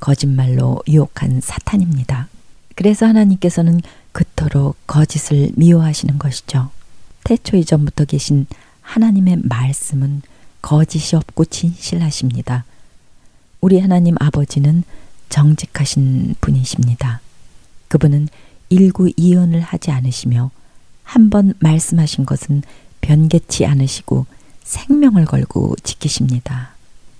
거짓말로 0.00 0.82
유혹한 0.88 1.40
사탄입니다. 1.40 2.28
그래서 2.74 3.06
하나님께서는 3.06 3.80
그토록 4.12 4.76
거짓을 4.86 5.52
미워하시는 5.54 6.18
것이죠. 6.18 6.70
태초 7.22 7.56
이전부터 7.56 8.06
계신 8.06 8.46
하나님의 8.80 9.42
말씀은 9.44 10.22
거짓이 10.62 11.16
없고 11.16 11.44
진실하십니다. 11.44 12.64
우리 13.60 13.78
하나님 13.78 14.16
아버지는 14.18 14.82
정직하신 15.28 16.34
분이십니다. 16.40 17.20
그분은 17.88 18.28
일구이연을 18.68 19.60
하지 19.60 19.90
않으시며 19.90 20.50
한 21.02 21.30
번 21.30 21.52
말씀하신 21.60 22.24
것은 22.26 22.62
변개치 23.00 23.66
않으시고 23.66 24.26
생명을 24.62 25.26
걸고 25.26 25.76
지키십니다. 25.82 26.70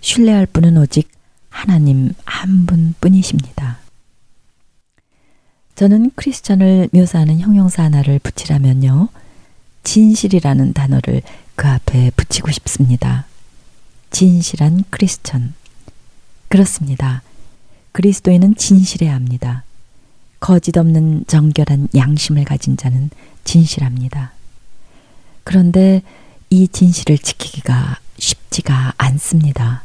신뢰할 0.01 0.47
분은 0.47 0.77
오직 0.79 1.11
하나님 1.51 2.13
한 2.25 2.67
분뿐이십니다. 2.67 3.79
저는 5.75 6.13
크리스천을 6.15 6.89
묘사하는 6.93 7.41
형용사 7.41 7.83
하나를 7.85 8.19
붙이라면요. 8.21 9.09
진실이라는 9.83 10.73
단어를 10.73 11.21
그 11.57 11.69
앞에 11.69 12.11
붙이고 12.17 12.51
싶습니다. 12.53 13.27
진실한 14.11 14.85
크리스천. 14.91 15.55
그렇습니다. 16.49 17.23
그리스도인은 17.93 18.55
진실해야 18.57 19.15
합니다. 19.15 19.65
거짓 20.45 20.77
없는 20.77 21.25
정결한 21.27 21.89
양심을 21.97 22.45
가진 22.45 22.77
자는 22.77 23.09
진실합니다. 23.45 24.33
그런데 25.43 26.03
이 26.51 26.69
진실을 26.69 27.17
지키기가 27.17 27.99
쉽지가 28.19 28.93
않습니다. 28.99 29.85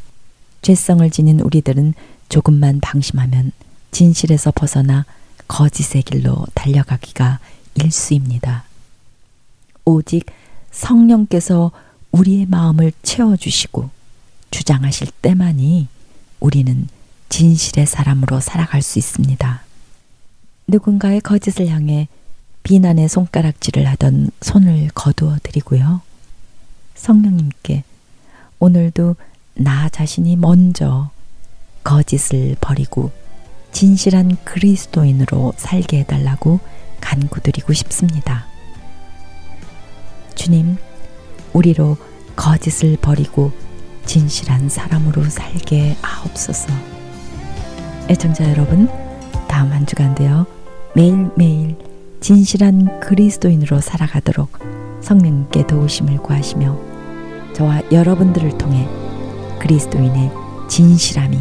죄성을 0.62 1.10
지닌 1.12 1.40
우리들은 1.40 1.94
조금만 2.28 2.82
방심하면 2.82 3.54
진실에서 3.92 4.52
벗어나 4.52 5.06
거짓의 5.48 6.04
길로 6.04 6.46
달려가기가 6.56 7.40
일수입니다. 7.76 8.66
오직 9.86 10.26
성령께서 10.72 11.72
우리의 12.12 12.48
마음을 12.48 12.92
채워주시고 13.02 13.90
주장하실 14.52 15.08
때만이 15.22 15.88
우리는 16.42 16.90
진실의 17.30 17.86
사람으로 17.86 18.42
살아갈 18.42 18.82
수 18.82 19.00
있습니다. 19.00 19.69
누군가의 20.70 21.22
거짓을 21.22 21.68
향해 21.68 22.08
비난의 22.64 23.10
손가락질을 23.10 23.88
하던 23.88 24.30
손을 24.42 24.90
거두어 24.94 25.38
드리고요. 25.42 26.02
성령님께 26.96 27.84
오늘도 28.60 29.16
나 29.56 29.90
자신이 29.90 30.36
먼저 30.36 31.10
거짓을 31.84 32.56
버리고 32.62 33.12
진실한 33.72 34.38
그리스도인으로 34.44 35.54
살게 35.58 36.00
해달라고 36.00 36.60
간구드리고 37.02 37.74
싶습니다. 37.74 38.46
주님, 40.36 40.78
우리로 41.54 41.98
거짓을 42.36 42.98
버리고 42.98 43.52
진실한 44.06 44.70
사람으로 44.70 45.24
살게 45.26 45.96
하옵소서. 46.02 46.74
애청자 48.10 48.50
여러분, 48.50 48.90
다음 49.48 49.72
한 49.72 49.86
주간도요, 49.86 50.59
매일매일 51.00 51.78
진실한 52.20 53.00
그리스도인으로 53.00 53.80
살아가도록 53.80 54.60
성령님께 55.00 55.66
도우심을 55.66 56.18
구하시며, 56.18 56.78
저와 57.54 57.84
여러분들을 57.90 58.58
통해 58.58 58.86
그리스도인의 59.60 60.30
진실함이 60.68 61.38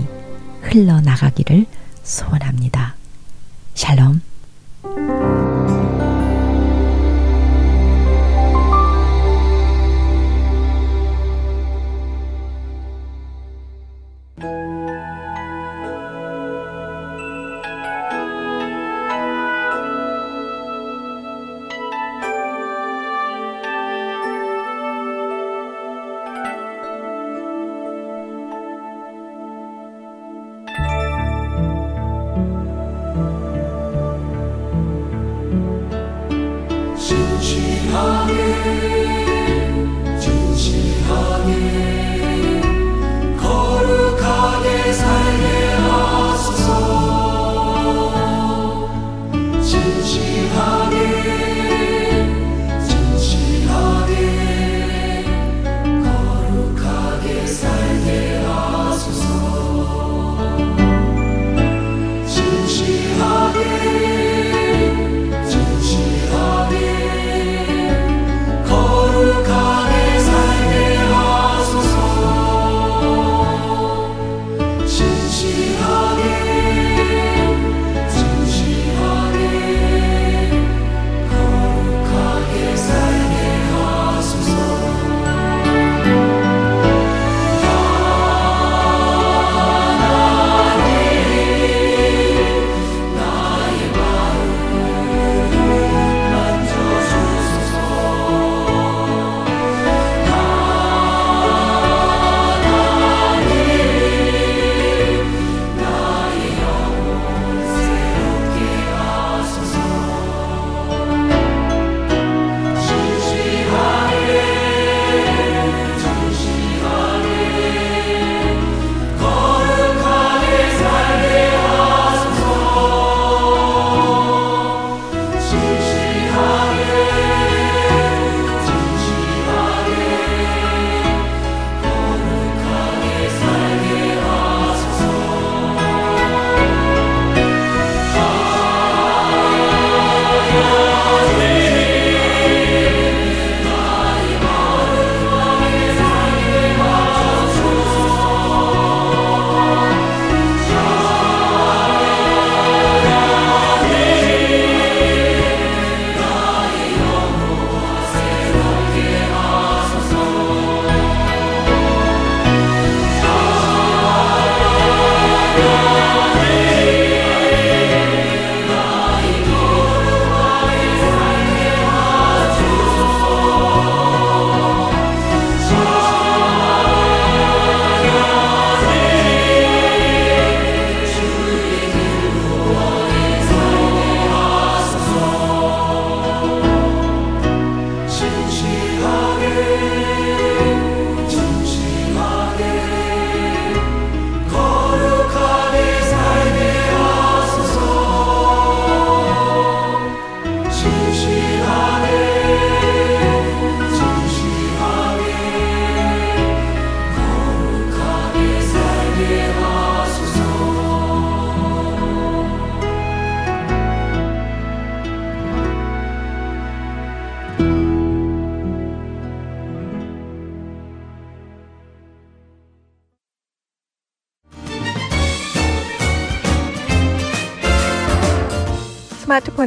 흘러나가기를 0.62 1.66
소원합니다. 2.04 2.94
샬롬. 3.74 4.20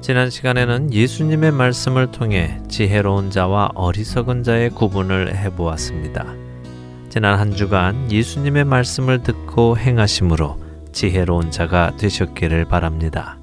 지난 0.00 0.30
시간에는 0.30 0.92
예수님의 0.92 1.52
말씀을 1.52 2.12
통해 2.12 2.60
지혜로운 2.68 3.30
자와 3.30 3.70
어리석은 3.74 4.44
자의 4.44 4.70
구분을 4.70 5.36
해보았습니다. 5.36 6.26
지난 7.08 7.38
한 7.38 7.54
주간 7.54 8.10
예수님의 8.12 8.64
말씀을 8.64 9.22
듣고 9.22 9.76
행하심으로 9.78 10.60
지혜로운 10.92 11.50
자가 11.50 11.96
되셨기를 11.96 12.66
바랍니다. 12.66 13.38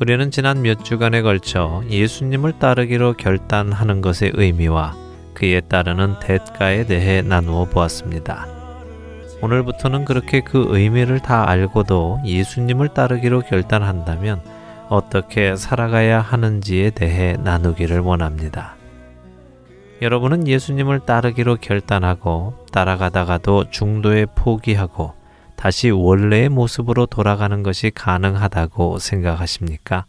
우리는 0.00 0.30
지난 0.30 0.62
몇 0.62 0.84
주간에 0.84 1.22
걸쳐 1.22 1.82
예수님을 1.90 2.58
따르기로 2.58 3.14
결단하는 3.14 4.00
것의 4.00 4.32
의미와 4.34 4.94
그에 5.34 5.60
따르는 5.60 6.20
대가에 6.20 6.86
대해 6.86 7.20
나누어 7.20 7.66
보았습니다. 7.66 8.46
오늘부터는 9.42 10.06
그렇게 10.06 10.40
그 10.40 10.66
의미를 10.70 11.20
다 11.20 11.48
알고도 11.48 12.20
예수님을 12.24 12.88
따르기로 12.88 13.42
결단한다면 13.42 14.40
어떻게 14.88 15.56
살아가야 15.56 16.20
하는지에 16.20 16.90
대해 16.90 17.36
나누기를 17.42 17.98
원합니다. 18.00 18.76
여러분은 20.02 20.46
예수님을 20.46 21.00
따르기로 21.00 21.56
결단하고 21.56 22.66
따라가다가도 22.70 23.70
중도에 23.70 24.26
포기하고 24.34 25.14
다시 25.56 25.90
원래의 25.90 26.50
모습으로 26.50 27.06
돌아가는 27.06 27.62
것이 27.62 27.90
가능하다고 27.90 28.98
생각하십니까? 28.98 30.04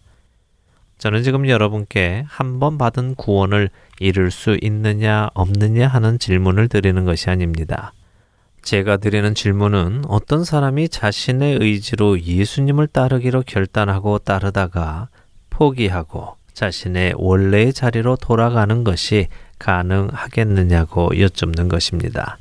저는 0.97 1.23
지금 1.23 1.47
여러분께 1.47 2.25
한 2.27 2.59
번 2.59 2.77
받은 2.77 3.15
구원을 3.15 3.69
이룰 3.99 4.29
수 4.31 4.57
있느냐 4.61 5.29
없느냐 5.33 5.87
하는 5.87 6.19
질문을 6.19 6.67
드리는 6.67 7.05
것이 7.05 7.29
아닙니다. 7.29 7.93
제가 8.67 8.97
드리는 8.97 9.33
질문은 9.33 10.03
어떤 10.09 10.43
사람이 10.43 10.89
자신의 10.89 11.59
의지로 11.61 12.19
예수님을 12.19 12.87
따르기로 12.87 13.43
결단하고 13.47 14.19
따르다가 14.19 15.07
포기하고 15.49 16.35
자신의 16.51 17.13
원래의 17.15 17.71
자리로 17.71 18.17
돌아가는 18.17 18.83
것이 18.83 19.29
가능하겠느냐고 19.57 21.17
여쭙는 21.17 21.69
것입니다. 21.69 22.39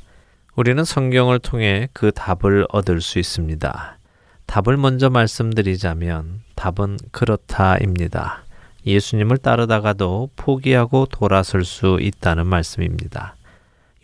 우리는 0.57 0.83
성경을 0.83 1.39
통해 1.39 1.87
그 1.93 2.11
답을 2.11 2.67
얻을 2.73 2.99
수 2.99 3.19
있습니다. 3.19 3.97
답을 4.47 4.75
먼저 4.75 5.09
말씀드리자면 5.09 6.41
답은 6.55 6.97
그렇다입니다. 7.13 8.43
예수님을 8.85 9.37
따르다가도 9.37 10.31
포기하고 10.35 11.05
돌아설 11.05 11.63
수 11.63 11.97
있다는 12.01 12.47
말씀입니다. 12.47 13.36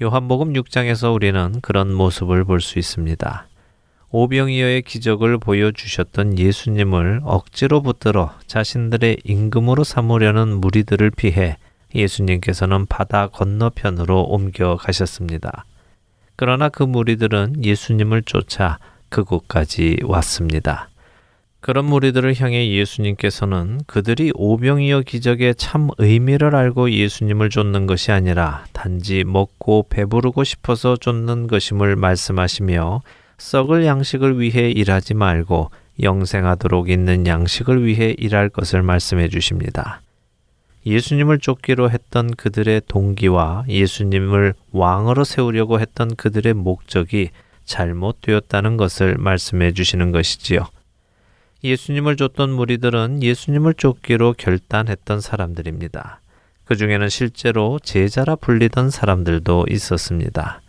요한복음 0.03 0.51
6장에서 0.51 1.15
우리는 1.15 1.61
그런 1.61 1.93
모습을 1.93 2.43
볼 2.43 2.59
수 2.59 2.77
있습니다. 2.77 3.47
오병이어의 4.11 4.81
기적을 4.81 5.37
보여주셨던 5.37 6.37
예수님을 6.37 7.21
억지로 7.23 7.81
붙들어 7.81 8.33
자신들의 8.45 9.19
임금으로 9.23 9.85
삼으려는 9.85 10.59
무리들을 10.59 11.09
피해 11.11 11.55
예수님께서는 11.95 12.85
바다 12.87 13.27
건너편으로 13.27 14.23
옮겨 14.23 14.75
가셨습니다. 14.75 15.63
그러나 16.35 16.67
그 16.67 16.83
무리들은 16.83 17.63
예수님을 17.63 18.23
쫓아 18.23 18.79
그곳까지 19.07 19.99
왔습니다. 20.03 20.89
그런 21.63 21.85
무리들을 21.85 22.41
향해 22.41 22.71
예수님께서는 22.71 23.79
그들이 23.87 24.33
오병이어 24.35 25.03
기적의 25.03 25.55
참 25.55 25.87
의미를 25.97 26.57
알고 26.57 26.91
예수님을 26.91 27.49
쫓는 27.49 27.87
것이 27.87 28.11
아니라 28.11 28.65
단지 28.73 29.23
먹고 29.23 29.85
배부르고 29.89 30.43
싶어서 30.43 30.97
쫓는 30.97 31.47
것임을 31.47 31.95
말씀하시며 31.95 33.01
썩을 33.37 33.85
양식을 33.85 34.41
위해 34.41 34.71
일하지 34.71 35.13
말고 35.13 35.71
영생하도록 36.01 36.89
있는 36.89 37.25
양식을 37.25 37.85
위해 37.85 38.13
일할 38.17 38.49
것을 38.49 38.83
말씀해 38.83 39.29
주십니다. 39.29 40.01
예수님을 40.85 41.39
쫓기로 41.39 41.91
했던 41.91 42.35
그들의 42.35 42.81
동기와 42.89 43.63
예수님을 43.69 44.53
왕으로 44.73 45.23
세우려고 45.23 45.79
했던 45.79 46.13
그들의 46.17 46.55
목적이 46.55 47.29
잘못되었다는 47.63 48.75
것을 48.75 49.15
말씀해 49.17 49.71
주시는 49.71 50.11
것이지요. 50.11 50.67
예수님을 51.63 52.17
쫓던 52.17 52.49
무리들은 52.49 53.23
예수님을 53.23 53.75
쫓기로 53.75 54.35
결단했던 54.37 55.21
사람들입니다. 55.21 56.19
그 56.65 56.75
중에는 56.75 57.07
실제로 57.07 57.79
제자라 57.81 58.35
불리던 58.35 58.89
사람들도 58.89 59.67
있었습니다. 59.69 60.61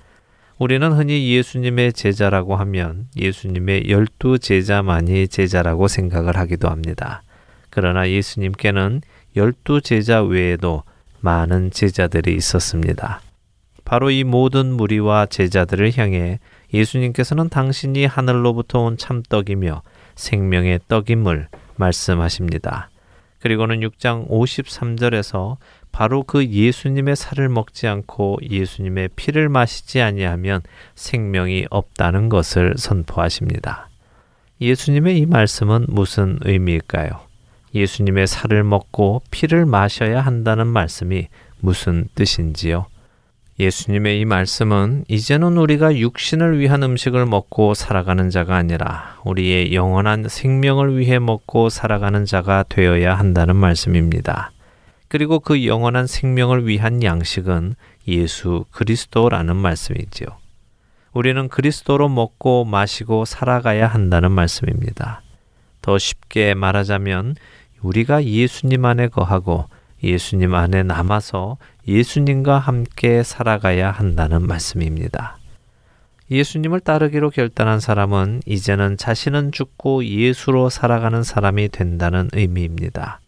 우리는 0.59 0.93
흔히 0.93 1.33
예수님의 1.33 1.95
제자라고 1.95 2.55
하면 2.57 3.09
예수님의 3.17 3.91
열두 3.91 4.39
제자만이 4.39 5.27
제자라고 5.27 5.89
생각을 5.89 6.37
하기도 6.37 6.69
합니다. 6.69 7.23
그러나 7.71 8.09
예수님께는 8.09 9.03
열두 9.35 9.81
제자 9.81 10.23
외에도 10.23 10.85
많은 11.21 11.73
제자들이 11.73 12.37
있었습니다. 12.37 13.21
바로 13.85 14.11
이 14.11 14.23
모든 14.23 14.73
무리와 14.73 15.27
제자들을 15.27 15.99
향해 15.99 16.39
예수님께서는 16.73 17.49
당신이 17.49 18.07
하늘로부터 18.07 18.81
온 18.81 18.97
참떡이며 18.97 19.83
생명의 20.17 20.81
떡임을 20.89 21.49
말씀하십니다. 21.77 22.91
그리고는 23.41 23.81
6장 23.81 24.29
53절에서 24.29 25.57
바로 25.93 26.23
그 26.23 26.45
예수님의 26.45 27.15
살을 27.15 27.49
먹지 27.49 27.87
않고 27.87 28.39
예수님의 28.43 29.11
피를 29.17 29.49
마시지 29.49 30.01
아니하면 30.01 30.63
생명이 30.95 31.67
없다는 31.71 32.29
것을 32.31 32.75
선포하십니다. 32.77 33.91
예수님의 34.61 35.19
이 35.19 35.27
말씀은 35.27 35.87
무슨 35.89 36.39
의미일까요? 36.41 37.11
예수님의 37.75 38.27
살을 38.27 38.65
먹고 38.65 39.23
피를 39.31 39.67
마셔야 39.67 40.21
한다는 40.21 40.67
말씀이 40.67 41.29
무슨 41.61 42.09
뜻인지요? 42.15 42.87
예수님의 43.59 44.19
이 44.19 44.25
말씀은 44.25 45.05
이제는 45.07 45.57
우리가 45.57 45.97
육신을 45.97 46.59
위한 46.59 46.83
음식을 46.83 47.25
먹고 47.27 47.75
살아가는 47.75 48.29
자가 48.29 48.57
아니라 48.57 49.21
우리의 49.25 49.73
영원한 49.73 50.29
생명을 50.29 50.99
위해 50.99 51.21
먹고 51.21 51.69
살아가는 51.69 52.25
자가 52.25 52.65
되어야 52.69 53.17
한다는 53.17 53.55
말씀입니다. 53.55 54.51
그리고 55.07 55.39
그 55.39 55.67
영원한 55.67 56.09
생명을 56.09 56.67
위한 56.67 57.05
양식은 57.05 57.77
예수 58.09 58.65
그리스도라는 58.73 59.55
말씀이지요. 59.55 60.27
우리는 61.13 61.49
그리스도로 61.49 62.09
먹고 62.09 62.65
마시고 62.65 63.25
살아가야 63.25 63.87
한다는 63.87 64.33
말씀입니다. 64.33 65.23
더 65.81 65.97
쉽게 65.97 66.55
말하자면 66.55 67.37
우리가 67.83 68.25
예수님 68.25 68.85
안에 68.85 69.07
거하고 69.07 69.67
예수님 70.03 70.55
안에 70.55 70.83
남아서 70.83 71.57
예수님과 71.87 72.59
함께 72.59 73.23
살아가야 73.23 73.91
한다는 73.91 74.47
말씀입니다. 74.47 75.39
예수님을 76.31 76.81
따르기로 76.81 77.31
결단한 77.31 77.81
사람은 77.81 78.43
이제는 78.47 78.97
자신은 78.97 79.53
죽고 79.53 80.05
예수로 80.05 80.71
살아가는 80.71 81.23
사람이 81.23 81.69
된다는 81.69 82.31
의미입니다. 82.33 83.21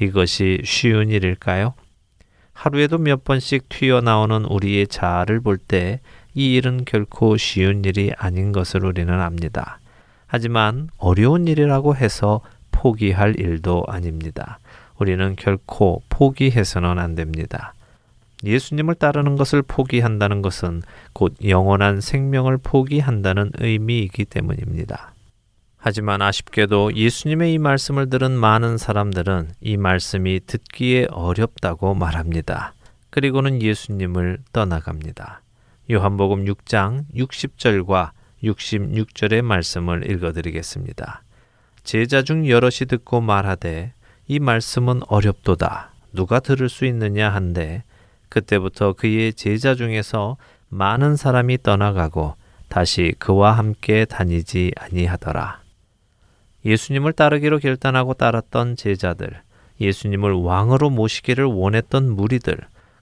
이것이 0.00 0.62
쉬운 0.64 1.10
일일까요? 1.10 1.74
하루에도 2.52 2.98
몇 2.98 3.24
번씩 3.24 3.68
튀어나오는 3.68 4.44
우리의 4.46 4.86
자아를 4.86 5.40
볼 5.40 5.58
때 5.58 6.00
이 6.34 6.54
일은 6.54 6.84
결코 6.84 7.36
쉬운 7.36 7.84
일이 7.84 8.12
아닌 8.16 8.52
것을 8.52 8.84
우리는 8.84 9.12
압니다. 9.20 9.80
하지만 10.26 10.88
어려운 10.96 11.48
일이라고 11.48 11.96
해서 11.96 12.40
포기할 12.70 13.34
일도 13.38 13.84
아닙니다. 13.88 14.58
우리는 14.98 15.34
결코 15.36 16.02
포기해서는 16.08 16.98
안 16.98 17.14
됩니다. 17.14 17.74
예수님을 18.44 18.94
따르는 18.94 19.36
것을 19.36 19.62
포기한다는 19.62 20.42
것은 20.42 20.82
곧 21.12 21.34
영원한 21.44 22.00
생명을 22.00 22.58
포기한다는 22.58 23.50
의미이기 23.58 24.24
때문입니다. 24.24 25.12
하지만 25.76 26.20
아쉽게도 26.20 26.94
예수님의 26.94 27.54
이 27.54 27.58
말씀을 27.58 28.10
들은 28.10 28.32
많은 28.32 28.76
사람들은 28.76 29.52
이 29.60 29.76
말씀이 29.76 30.40
듣기에 30.46 31.06
어렵다고 31.10 31.94
말합니다. 31.94 32.74
그리고는 33.08 33.62
예수님을 33.62 34.38
떠나갑니다. 34.52 35.40
요한복음 35.90 36.44
6장 36.44 37.04
60절과 37.14 38.10
66절의 38.44 39.42
말씀을 39.42 40.10
읽어드리겠습니다. 40.10 41.22
제자 41.82 42.22
중 42.22 42.48
여럿이 42.48 42.86
듣고 42.88 43.20
말하되 43.20 43.94
이 44.28 44.38
말씀은 44.38 45.00
어렵도다. 45.08 45.92
누가 46.12 46.40
들을 46.40 46.68
수 46.68 46.84
있느냐 46.84 47.30
한데 47.30 47.84
그때부터 48.30 48.94
그의 48.94 49.34
제자 49.34 49.74
중에서 49.74 50.38
많은 50.70 51.16
사람이 51.16 51.62
떠나가고 51.62 52.36
다시 52.68 53.14
그와 53.18 53.52
함께 53.52 54.06
다니지 54.06 54.72
아니하더라. 54.78 55.60
예수님을 56.64 57.12
따르기로 57.12 57.58
결단하고 57.58 58.14
따랐던 58.14 58.76
제자들, 58.76 59.42
예수님을 59.80 60.32
왕으로 60.32 60.90
모시기를 60.90 61.44
원했던 61.44 62.10
무리들, 62.10 62.56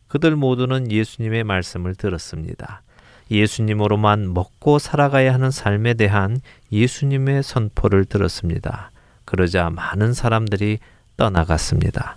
그들 0.08 0.36
모두는 0.36 0.90
예수님의 0.90 1.44
말씀을 1.44 1.94
들었습니다. 1.94 2.82
예수님으로만 3.30 4.32
먹고 4.32 4.78
살아가야 4.78 5.34
하는 5.34 5.50
삶에 5.50 5.94
대한 5.94 6.40
예수님의 6.72 7.42
선포를 7.42 8.06
들었습니다. 8.06 8.90
그러자 9.26 9.68
많은 9.68 10.14
사람들이 10.14 10.78
떠나갔습니다. 11.18 12.16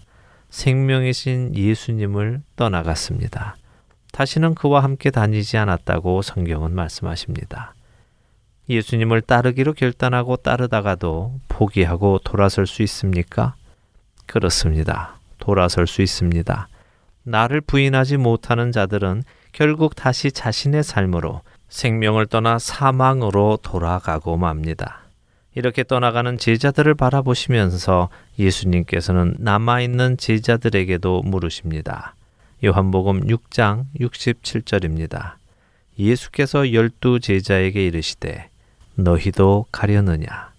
생명이신 0.51 1.55
예수님을 1.55 2.41
떠나갔습니다. 2.55 3.55
다시는 4.11 4.53
그와 4.53 4.83
함께 4.83 5.09
다니지 5.09 5.57
않았다고 5.57 6.21
성경은 6.21 6.75
말씀하십니다. 6.75 7.73
예수님을 8.69 9.21
따르기로 9.21 9.73
결단하고 9.73 10.37
따르다가도 10.37 11.39
포기하고 11.47 12.19
돌아설 12.23 12.67
수 12.67 12.83
있습니까? 12.83 13.55
그렇습니다. 14.27 15.17
돌아설 15.39 15.87
수 15.87 16.01
있습니다. 16.01 16.67
나를 17.23 17.61
부인하지 17.61 18.17
못하는 18.17 18.71
자들은 18.71 19.23
결국 19.51 19.95
다시 19.95 20.31
자신의 20.31 20.83
삶으로 20.83 21.41
생명을 21.69 22.27
떠나 22.27 22.59
사망으로 22.59 23.59
돌아가고 23.61 24.37
맙니다. 24.37 25.01
이렇게 25.53 25.83
떠나가는 25.83 26.37
제자들을 26.37 26.95
바라보시면서 26.95 28.09
예수님께서는 28.39 29.35
남아있는 29.39 30.17
제자들에게도 30.17 31.23
물으십니다. 31.23 32.15
요한복음 32.63 33.27
6장 33.27 33.85
67절입니다. 33.99 35.33
예수께서 35.99 36.73
열두 36.73 37.19
제자에게 37.19 37.85
이르시되 37.85 38.49
너희도 38.95 39.65
가려느냐? 39.71 40.51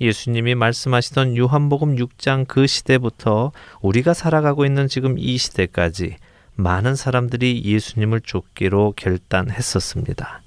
예수님이 0.00 0.54
말씀하시던 0.54 1.36
요한복음 1.36 1.96
6장 1.96 2.46
그 2.46 2.66
시대부터 2.66 3.52
우리가 3.80 4.14
살아가고 4.14 4.66
있는 4.66 4.88
지금 4.88 5.18
이 5.18 5.38
시대까지 5.38 6.16
많은 6.54 6.94
사람들이 6.94 7.62
예수님을 7.64 8.20
쫓기로 8.20 8.94
결단했었습니다. 8.96 10.42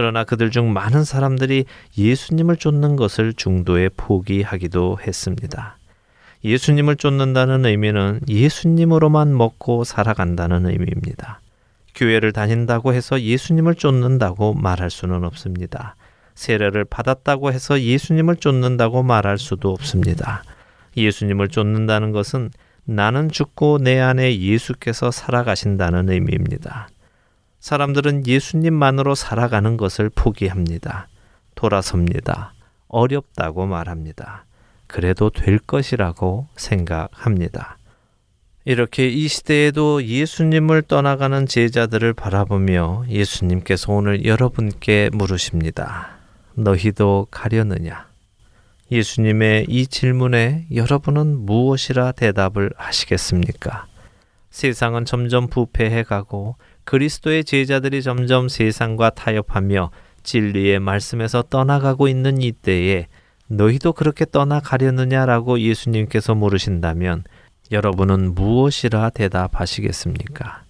그러나 0.00 0.24
그들 0.24 0.50
중 0.50 0.72
많은 0.72 1.04
사람들이 1.04 1.66
예수님을 1.98 2.56
쫓는 2.56 2.96
것을 2.96 3.34
중도에 3.34 3.90
포기하기도 3.98 4.96
했습니다. 5.06 5.76
예수님을 6.42 6.96
쫓는다는 6.96 7.66
의미는 7.66 8.20
예수님으로만 8.26 9.36
먹고 9.36 9.84
살아간다는 9.84 10.64
의미입니다. 10.64 11.42
교회를 11.94 12.32
다닌다고 12.32 12.94
해서 12.94 13.20
예수님을 13.20 13.74
쫓는다고 13.74 14.54
말할 14.54 14.88
수는 14.88 15.22
없습니다. 15.22 15.96
세례를 16.34 16.86
받았다고 16.86 17.52
해서 17.52 17.78
예수님을 17.78 18.36
쫓는다고 18.36 19.02
말할 19.02 19.36
수도 19.36 19.70
없습니다. 19.70 20.44
예수님을 20.96 21.48
쫓는다는 21.48 22.12
것은 22.12 22.48
나는 22.86 23.28
죽고 23.28 23.80
내 23.82 24.00
안에 24.00 24.40
예수께서 24.40 25.10
살아가신다는 25.10 26.08
의미입니다. 26.08 26.88
사람들은 27.60 28.26
예수님만으로 28.26 29.14
살아가는 29.14 29.76
것을 29.76 30.10
포기합니다. 30.10 31.08
돌아섭니다. 31.54 32.54
어렵다고 32.88 33.66
말합니다. 33.66 34.46
그래도 34.86 35.30
될 35.30 35.58
것이라고 35.58 36.48
생각합니다. 36.56 37.76
이렇게 38.64 39.08
이 39.08 39.28
시대에도 39.28 40.02
예수님을 40.04 40.82
떠나가는 40.82 41.46
제자들을 41.46 42.12
바라보며 42.14 43.04
예수님께서 43.08 43.92
오늘 43.92 44.24
여러분께 44.24 45.10
물으십니다. 45.12 46.18
너희도 46.54 47.28
가려느냐? 47.30 48.08
예수님의 48.90 49.66
이 49.68 49.86
질문에 49.86 50.66
여러분은 50.74 51.38
무엇이라 51.46 52.12
대답을 52.12 52.72
하시겠습니까? 52.76 53.86
세상은 54.50 55.04
점점 55.04 55.46
부패해 55.46 56.02
가고 56.02 56.56
그리스도의 56.90 57.44
제자들이 57.44 58.02
점점 58.02 58.48
세상과 58.48 59.10
타협하며 59.10 59.92
진리의 60.24 60.80
말씀에서 60.80 61.40
떠나가고 61.42 62.08
있는 62.08 62.42
이때에 62.42 63.06
너희도 63.46 63.92
그렇게 63.92 64.24
떠나가려느냐라고 64.24 65.60
예수님께서 65.60 66.34
물으신다면 66.34 67.22
여러분은 67.70 68.34
무엇이라 68.34 69.10
대답하시겠습니까? 69.10 70.64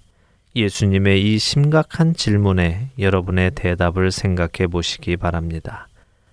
예수님의 0.54 1.22
이 1.24 1.38
심각한 1.38 2.12
질문에 2.12 2.90
여러분의 2.98 3.52
대답을 3.54 4.10
생각해 4.10 4.66
보시기 4.70 5.16
바랍니다. 5.16 5.88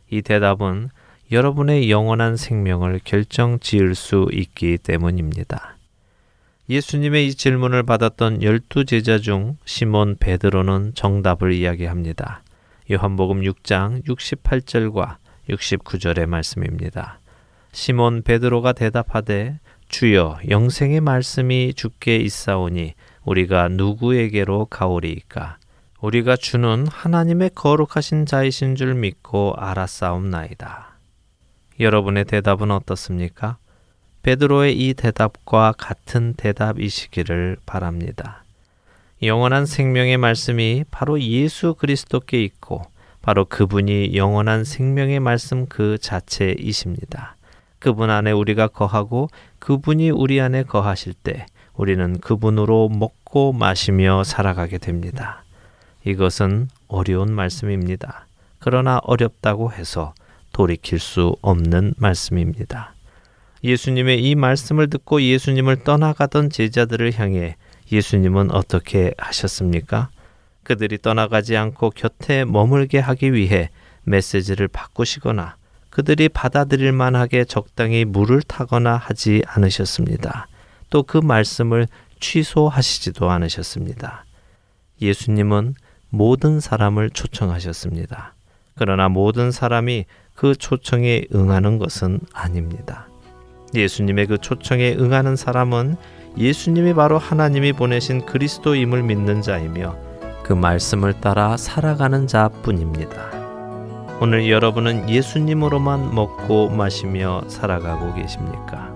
이 0.10 0.22
대답은 0.22 0.90
여러분의 1.32 1.90
영원한 1.90 2.36
생명을 2.36 3.00
결정 3.06 3.58
지을 3.60 3.96
수 3.96 4.28
있기 4.34 4.80
때문입니다. 4.80 5.77
예수님의 6.70 7.28
이 7.28 7.34
질문을 7.34 7.84
받았던 7.84 8.44
열두 8.44 8.84
제자 8.84 9.20
중 9.20 9.56
시몬 9.64 10.18
베드로는 10.20 10.96
정답을 10.96 11.54
이야기합니다. 11.54 12.44
요한복음 12.92 13.40
6장 13.40 14.06
68절과 14.06 15.16
69절의 15.50 16.26
말씀입니다. 16.26 17.22
시몬 17.72 18.22
베드로가 18.22 18.74
대답하되 18.74 19.60
주여 19.88 20.40
영생의 20.50 21.00
말씀이 21.00 21.74
주께 21.74 22.18
있사오니 22.18 22.96
우리가 23.24 23.70
누구에게로 23.70 24.66
가오리이까? 24.66 25.60
우리가 26.02 26.36
주는 26.36 26.86
하나님의 26.86 27.52
거룩하신 27.56 28.26
자이신 28.26 28.76
줄 28.76 28.94
믿고 28.94 29.54
알았사옵나이다. 29.56 31.00
여러분의 31.80 32.26
대답은 32.26 32.72
어떻습니까? 32.72 33.58
베드로의 34.28 34.78
이 34.78 34.94
대답과 34.94 35.74
같은 35.78 36.34
대답이시기를 36.34 37.56
바랍니다. 37.66 38.44
영원한 39.24 39.66
생명의 39.66 40.18
말씀이 40.18 40.84
바로 40.92 41.22
예수 41.22 41.76
그리스도께 41.76 42.44
있고 42.44 42.82
바로 43.22 43.46
그분이 43.46 44.18
영원한 44.18 44.66
생명의 44.66 45.22
말씀 45.22 45.66
그 45.68 45.98
자체이십니다. 45.98 47.38
그분 47.80 48.10
안에 48.10 48.34
우리가 48.34 48.68
거하고 48.68 49.30
그분이 49.60 50.10
우리 50.10 50.42
안에 50.42 50.64
거하실 50.64 51.14
때 51.14 51.46
우리는 51.74 52.20
그분으로 52.20 52.90
먹고 52.90 53.54
마시며 53.54 54.26
살아가게 54.26 54.78
됩니다. 54.78 55.46
이것은 56.04 56.68
어려운 56.90 57.32
말씀입니다. 57.32 58.28
그러나 58.60 59.00
어렵다고 59.04 59.72
해서 59.72 60.14
돌이킬 60.52 61.00
수 61.00 61.38
없는 61.42 61.94
말씀입니다. 61.96 62.97
예수님의 63.64 64.24
이 64.24 64.36
말씀을 64.36 64.90
듣고 64.90 65.22
예수님을 65.22 65.84
떠나가던 65.84 66.50
제자들을 66.50 67.20
향해 67.20 67.56
예수님은 67.92 68.52
어떻게 68.52 69.14
하셨습니까? 69.18 70.10
그들이 70.64 70.98
떠나가지 70.98 71.56
않고 71.56 71.92
곁에 71.92 72.44
머물게 72.46 73.00
하기 73.00 73.34
위해 73.34 73.70
메시지를 74.04 74.68
바꾸시거나 74.68 75.56
그들이 75.90 76.30
받아들일 76.30 76.92
만하게 76.92 77.46
적당히 77.46 78.06
물을 78.06 78.42
타거나 78.42 78.98
하지 78.98 79.42
않으셨습니다. 79.48 80.48
또 80.90 81.04
그 81.04 81.18
말씀을 81.18 81.88
취소하시지도 82.20 83.30
않으셨습니다. 83.30 84.26
예수님은 85.02 85.76
모든 86.10 86.60
사람을 86.60 87.10
초청하셨습니다. 87.12 88.34
그러나 88.76 89.10
모든 89.10 89.52
사람이 89.52 90.06
그 90.36 90.56
초청에 90.56 91.24
응하는 91.34 91.78
것은 91.78 92.20
아닙니다. 92.34 93.08
예수님의 93.74 94.28
그 94.28 94.38
초청에 94.38 94.96
응하는 94.98 95.36
사람은 95.36 95.98
예수님이 96.38 96.94
바로 96.94 97.18
하나님이 97.18 97.74
보내신 97.74 98.26
그리스도임을 98.26 99.04
믿는 99.04 99.42
자이며 99.42 99.96
그 100.44 100.54
말씀을 100.54 101.14
따라 101.20 101.58
살아가는 101.58 102.28
자뿐입니다. 102.28 103.38
오늘 104.20 104.50
여러분은 104.50 105.10
예수님으로만 105.10 106.16
먹고 106.16 106.70
마시며 106.70 107.42
살아가고 107.48 108.16
계십니까? 108.16 108.92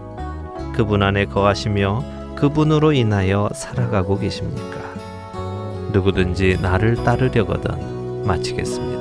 그분 0.74 1.04
안에 1.04 1.26
거하시며 1.26 2.36
그분으로 2.36 2.94
인하여 2.94 3.50
살아가고 3.54 4.18
계십니까? 4.18 4.80
누구든지 5.92 6.58
나를 6.62 7.04
따르려거든 7.04 8.26
마치겠습니다. 8.26 9.01